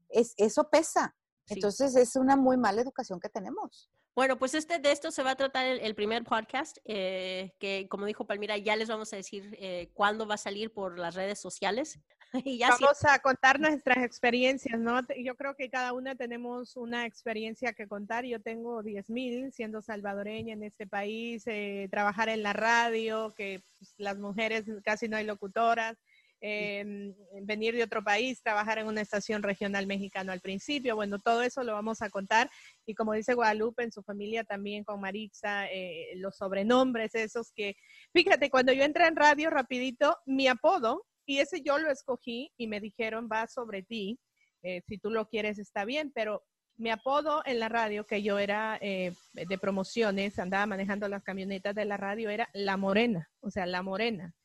es, 0.09 0.33
eso 0.37 0.69
pesa. 0.69 1.15
Entonces 1.47 1.95
es 1.95 2.15
una 2.15 2.35
muy 2.35 2.57
mala 2.57 2.81
educación 2.81 3.19
que 3.19 3.29
tenemos. 3.29 3.89
Bueno, 4.15 4.37
pues 4.37 4.53
este, 4.53 4.79
de 4.79 4.93
esto 4.93 5.11
se 5.11 5.23
va 5.23 5.31
a 5.31 5.35
tratar 5.35 5.65
el, 5.65 5.93
primer 5.93 6.23
podcast, 6.23 6.77
eh, 6.85 7.53
que 7.59 7.87
como 7.89 8.05
dijo 8.05 8.25
Palmira, 8.25 8.57
ya 8.57 8.77
les 8.77 8.87
vamos 8.87 9.11
a 9.11 9.17
decir 9.17 9.57
eh, 9.59 9.89
cuándo 9.93 10.25
va 10.25 10.35
a 10.35 10.37
salir 10.37 10.71
por 10.71 10.97
las 10.97 11.15
redes 11.15 11.41
sociales. 11.41 11.99
y 12.45 12.57
ya 12.57 12.69
vamos 12.69 13.03
a 13.03 13.19
contar 13.19 13.59
nuestras 13.59 13.97
experiencias, 13.97 14.79
¿no? 14.79 15.01
Yo 15.21 15.35
creo 15.35 15.55
que 15.55 15.69
cada 15.69 15.91
una 15.91 16.15
tenemos 16.15 16.77
una 16.77 17.05
experiencia 17.05 17.73
que 17.73 17.89
contar. 17.89 18.23
Yo 18.23 18.41
tengo 18.41 18.81
10.000 18.81 19.51
siendo 19.51 19.81
salvadoreña 19.81 20.53
en 20.53 20.63
este 20.63 20.87
país, 20.87 21.43
eh, 21.47 21.89
trabajar 21.91 22.29
en 22.29 22.41
la 22.41 22.53
radio, 22.53 23.33
que 23.35 23.63
pues, 23.77 23.95
las 23.97 24.17
mujeres 24.17 24.63
casi 24.85 25.09
no 25.09 25.17
hay 25.17 25.25
locutoras. 25.25 25.97
Em, 26.41 27.15
venir 27.43 27.75
de 27.75 27.83
otro 27.83 28.03
país, 28.03 28.41
trabajar 28.43 28.77
en 28.77 28.87
una 28.87 29.01
estación 29.01 29.41
regional 29.41 29.87
mexicana 29.87 30.33
al 30.33 30.41
principio. 30.41 30.95
Bueno, 30.95 31.19
todo 31.19 31.41
eso 31.41 31.63
lo 31.63 31.73
vamos 31.73 32.01
a 32.01 32.09
contar. 32.09 32.49
Y 32.85 32.93
como 32.93 33.13
dice 33.13 33.33
Guadalupe, 33.33 33.83
en 33.83 33.91
su 33.91 34.03
familia 34.03 34.43
también 34.43 34.83
con 34.83 34.99
Maritza, 34.99 35.67
eh, 35.71 36.11
los 36.17 36.37
sobrenombres 36.37 37.15
esos 37.15 37.51
que, 37.51 37.75
fíjate, 38.13 38.49
cuando 38.49 38.73
yo 38.73 38.83
entré 38.83 39.07
en 39.07 39.15
radio 39.15 39.49
rapidito, 39.49 40.17
mi 40.25 40.47
apodo, 40.47 41.05
y 41.25 41.39
ese 41.39 41.61
yo 41.61 41.79
lo 41.79 41.89
escogí 41.89 42.51
y 42.57 42.67
me 42.67 42.79
dijeron, 42.79 43.27
va 43.31 43.47
sobre 43.47 43.81
ti, 43.81 44.19
eh, 44.61 44.81
si 44.87 44.97
tú 44.97 45.09
lo 45.09 45.27
quieres 45.27 45.57
está 45.57 45.85
bien, 45.85 46.11
pero 46.13 46.43
mi 46.77 46.89
apodo 46.91 47.41
en 47.45 47.59
la 47.59 47.69
radio, 47.69 48.05
que 48.05 48.21
yo 48.21 48.37
era 48.37 48.77
eh, 48.81 49.13
de 49.33 49.57
promociones, 49.57 50.37
andaba 50.37 50.65
manejando 50.65 51.07
las 51.07 51.23
camionetas 51.23 51.73
de 51.73 51.85
la 51.85 51.97
radio, 51.97 52.29
era 52.29 52.49
La 52.53 52.77
Morena, 52.77 53.31
o 53.39 53.49
sea, 53.49 53.65
La 53.65 53.81
Morena 53.81 54.35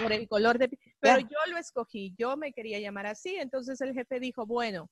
por 0.00 0.12
el 0.12 0.28
color 0.28 0.58
de 0.58 0.70
pero 1.00 1.20
yo 1.20 1.38
lo 1.50 1.58
escogí, 1.58 2.14
yo 2.18 2.36
me 2.36 2.52
quería 2.52 2.78
llamar 2.78 3.06
así, 3.06 3.36
entonces 3.36 3.80
el 3.80 3.94
jefe 3.94 4.20
dijo, 4.20 4.46
bueno, 4.46 4.90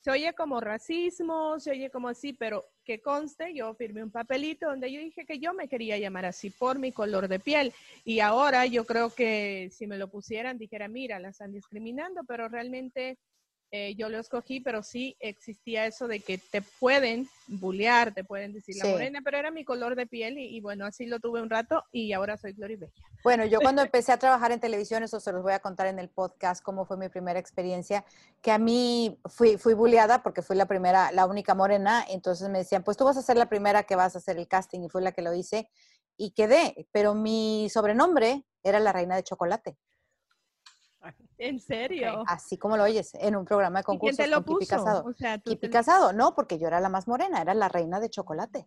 se 0.00 0.10
oye 0.12 0.32
como 0.32 0.60
racismo, 0.60 1.58
se 1.58 1.72
oye 1.72 1.90
como 1.90 2.08
así, 2.08 2.32
pero 2.32 2.64
que 2.84 3.00
conste, 3.00 3.52
yo 3.54 3.74
firmé 3.74 4.02
un 4.02 4.10
papelito 4.10 4.68
donde 4.68 4.92
yo 4.92 5.00
dije 5.00 5.26
que 5.26 5.40
yo 5.40 5.52
me 5.54 5.68
quería 5.68 5.98
llamar 5.98 6.24
así 6.24 6.50
por 6.50 6.78
mi 6.78 6.92
color 6.92 7.28
de 7.28 7.40
piel. 7.40 7.74
Y 8.04 8.20
ahora 8.20 8.64
yo 8.66 8.84
creo 8.84 9.10
que 9.10 9.68
si 9.72 9.86
me 9.86 9.98
lo 9.98 10.08
pusieran, 10.08 10.56
dijera, 10.56 10.88
mira, 10.88 11.18
la 11.18 11.30
están 11.30 11.52
discriminando, 11.52 12.22
pero 12.24 12.48
realmente 12.48 13.18
eh, 13.70 13.94
yo 13.96 14.08
lo 14.08 14.18
escogí, 14.18 14.60
pero 14.60 14.82
sí 14.82 15.16
existía 15.20 15.84
eso 15.84 16.08
de 16.08 16.20
que 16.20 16.38
te 16.38 16.62
pueden 16.62 17.28
bullear, 17.46 18.14
te 18.14 18.24
pueden 18.24 18.54
decir 18.54 18.76
la 18.82 18.88
morena, 18.88 19.20
pero 19.22 19.36
era 19.36 19.50
mi 19.50 19.64
color 19.64 19.94
de 19.94 20.06
piel 20.06 20.38
y, 20.38 20.58
bueno, 20.60 20.86
así 20.86 21.04
lo 21.04 21.20
tuve 21.20 21.42
un 21.42 21.50
rato 21.50 21.84
y 21.92 22.12
ahora 22.14 22.38
soy 22.38 22.54
Bella. 22.54 22.88
Bueno, 23.22 23.44
yo 23.44 23.60
cuando 23.60 23.82
empecé 23.82 24.12
a 24.12 24.18
trabajar 24.18 24.52
en 24.52 24.60
televisión, 24.60 25.02
eso 25.02 25.20
se 25.20 25.32
los 25.32 25.42
voy 25.42 25.52
a 25.52 25.58
contar 25.58 25.86
en 25.86 25.98
el 25.98 26.08
podcast, 26.08 26.62
cómo 26.62 26.86
fue 26.86 26.96
mi 26.96 27.10
primera 27.10 27.38
experiencia, 27.38 28.06
que 28.40 28.52
a 28.52 28.58
mí 28.58 29.18
fui, 29.26 29.58
fui 29.58 29.74
bulleada 29.74 30.22
porque 30.22 30.40
fui 30.40 30.56
la 30.56 30.66
primera, 30.66 31.12
la 31.12 31.26
única 31.26 31.54
morena, 31.54 32.04
entonces 32.08 32.48
me 32.48 32.58
decían, 32.58 32.82
pues 32.84 32.96
tú 32.96 33.04
vas 33.04 33.18
a 33.18 33.22
ser 33.22 33.36
la 33.36 33.50
primera 33.50 33.82
que 33.82 33.96
vas 33.96 34.14
a 34.14 34.18
hacer 34.18 34.38
el 34.38 34.48
casting 34.48 34.80
y 34.84 34.88
fue 34.88 35.02
la 35.02 35.12
que 35.12 35.22
lo 35.22 35.34
hice 35.34 35.68
y 36.16 36.30
quedé, 36.30 36.88
pero 36.90 37.14
mi 37.14 37.68
sobrenombre 37.70 38.44
era 38.62 38.80
la 38.80 38.92
reina 38.92 39.14
de 39.16 39.22
chocolate. 39.22 39.76
¿En 41.38 41.60
serio? 41.60 42.24
Así 42.26 42.56
como 42.56 42.76
lo 42.76 42.84
oyes, 42.84 43.14
en 43.14 43.36
un 43.36 43.44
programa 43.44 43.80
de 43.80 43.84
concursos 43.84 44.14
¿Y 44.14 44.22
quién 44.22 44.30
te 44.30 44.36
lo 44.36 44.44
puso? 44.44 44.68
Casado. 44.68 45.04
O 45.04 45.12
sea, 45.12 45.40
Casado, 45.70 46.12
no, 46.12 46.34
porque 46.34 46.58
yo 46.58 46.66
era 46.66 46.80
la 46.80 46.88
más 46.88 47.06
morena, 47.06 47.40
era 47.40 47.54
la 47.54 47.68
reina 47.68 48.00
de 48.00 48.10
chocolate. 48.10 48.66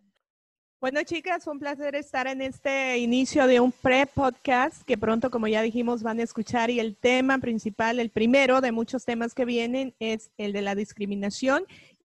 Bueno, 0.82 1.00
chicas, 1.04 1.44
fue 1.44 1.52
un 1.52 1.60
placer 1.60 1.94
estar 1.94 2.26
en 2.26 2.42
este 2.42 2.98
inicio 2.98 3.46
de 3.46 3.60
un 3.60 3.70
pre-podcast 3.70 4.82
que 4.82 4.98
pronto, 4.98 5.30
como 5.30 5.46
ya 5.46 5.62
dijimos, 5.62 6.02
van 6.02 6.18
a 6.18 6.24
escuchar. 6.24 6.70
Y 6.70 6.80
el 6.80 6.96
tema 6.96 7.38
principal, 7.38 8.00
el 8.00 8.10
primero 8.10 8.60
de 8.60 8.72
muchos 8.72 9.04
temas 9.04 9.32
que 9.32 9.44
vienen, 9.44 9.94
es 10.00 10.32
el 10.38 10.52
de 10.52 10.62
la 10.62 10.74
discriminación 10.74 11.66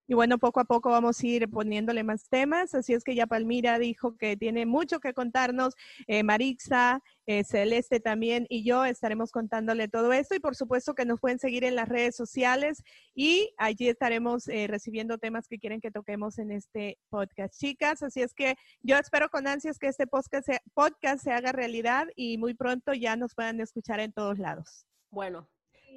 y 0.06 0.14
bueno, 0.14 0.38
poco 0.38 0.60
a 0.60 0.64
poco 0.64 0.90
vamos 0.90 1.20
a 1.20 1.26
ir 1.26 1.48
poniéndole 1.48 2.02
más 2.02 2.28
temas. 2.28 2.74
Así 2.74 2.92
es 2.92 3.04
que 3.04 3.14
ya 3.14 3.26
Palmira 3.26 3.78
dijo 3.78 4.16
que 4.16 4.36
tiene 4.36 4.66
mucho 4.66 5.00
que 5.00 5.14
contarnos. 5.14 5.74
Eh, 6.06 6.22
Marixa, 6.22 7.00
eh, 7.26 7.44
Celeste 7.44 8.00
también 8.00 8.46
y 8.48 8.64
yo 8.64 8.84
estaremos 8.84 9.30
contándole 9.30 9.88
todo 9.88 10.12
esto. 10.12 10.34
Y 10.34 10.40
por 10.40 10.56
supuesto 10.56 10.94
que 10.94 11.04
nos 11.04 11.20
pueden 11.20 11.38
seguir 11.38 11.64
en 11.64 11.76
las 11.76 11.88
redes 11.88 12.16
sociales 12.16 12.82
y 13.14 13.54
allí 13.58 13.88
estaremos 13.88 14.48
eh, 14.48 14.66
recibiendo 14.66 15.18
temas 15.18 15.46
que 15.46 15.58
quieren 15.58 15.80
que 15.80 15.90
toquemos 15.90 16.38
en 16.38 16.50
este 16.50 16.98
podcast, 17.08 17.58
chicas. 17.58 18.02
Así 18.02 18.22
es 18.22 18.34
que 18.34 18.56
yo 18.82 18.96
espero 18.96 19.28
con 19.28 19.46
ansias 19.46 19.78
que 19.78 19.86
este 19.86 20.06
podcast 20.06 20.46
se, 20.46 20.60
podcast 20.74 21.22
se 21.22 21.32
haga 21.32 21.52
realidad 21.52 22.08
y 22.16 22.38
muy 22.38 22.54
pronto 22.54 22.92
ya 22.92 23.16
nos 23.16 23.34
puedan 23.34 23.60
escuchar 23.60 24.00
en 24.00 24.12
todos 24.12 24.38
lados. 24.38 24.86
Bueno, 25.10 25.48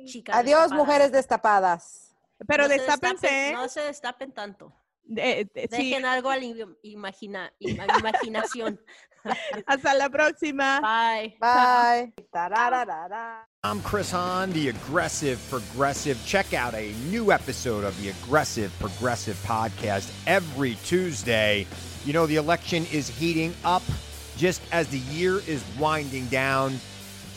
chicas. 0.06 0.36
Adiós, 0.36 0.72
mujeres 0.72 1.12
destapadas. 1.12 2.15
Pero 2.48 2.64
no 2.64 2.70
destápense. 2.70 3.52
no 3.54 3.68
se 3.70 3.82
destapen 3.82 4.32
tanto. 4.34 4.74
Eh, 5.18 5.46
eh, 5.54 5.68
sí. 5.72 5.78
Dejen 5.92 6.06
algo 6.06 6.32
a 6.32 6.38
la 6.38 6.44
im- 6.44 6.76
imagina, 6.82 7.54
im- 7.60 7.80
a 7.80 7.86
la 7.86 8.00
imaginación. 8.00 8.80
Hasta 9.68 9.94
la 9.94 10.10
próxima. 10.10 10.80
Bye. 10.82 11.36
Bye. 11.40 12.14
I'm 13.64 13.82
Chris 13.82 14.12
Hahn, 14.12 14.52
the 14.52 14.70
Aggressive 14.70 15.40
Progressive. 15.50 16.20
Check 16.26 16.54
out 16.54 16.74
a 16.76 16.94
new 17.10 17.32
episode 17.32 17.84
of 17.84 18.00
the 18.02 18.10
Aggressive 18.10 18.72
Progressive 18.80 19.36
podcast 19.46 20.12
every 20.28 20.76
Tuesday. 20.86 21.66
You 22.06 22.14
know, 22.14 22.28
the 22.28 22.36
election 22.36 22.86
is 22.92 23.08
heating 23.08 23.54
up 23.64 23.82
just 24.38 24.62
as 24.72 24.88
the 24.90 25.00
year 25.00 25.38
is 25.48 25.64
winding 25.80 26.26
down. 26.28 26.80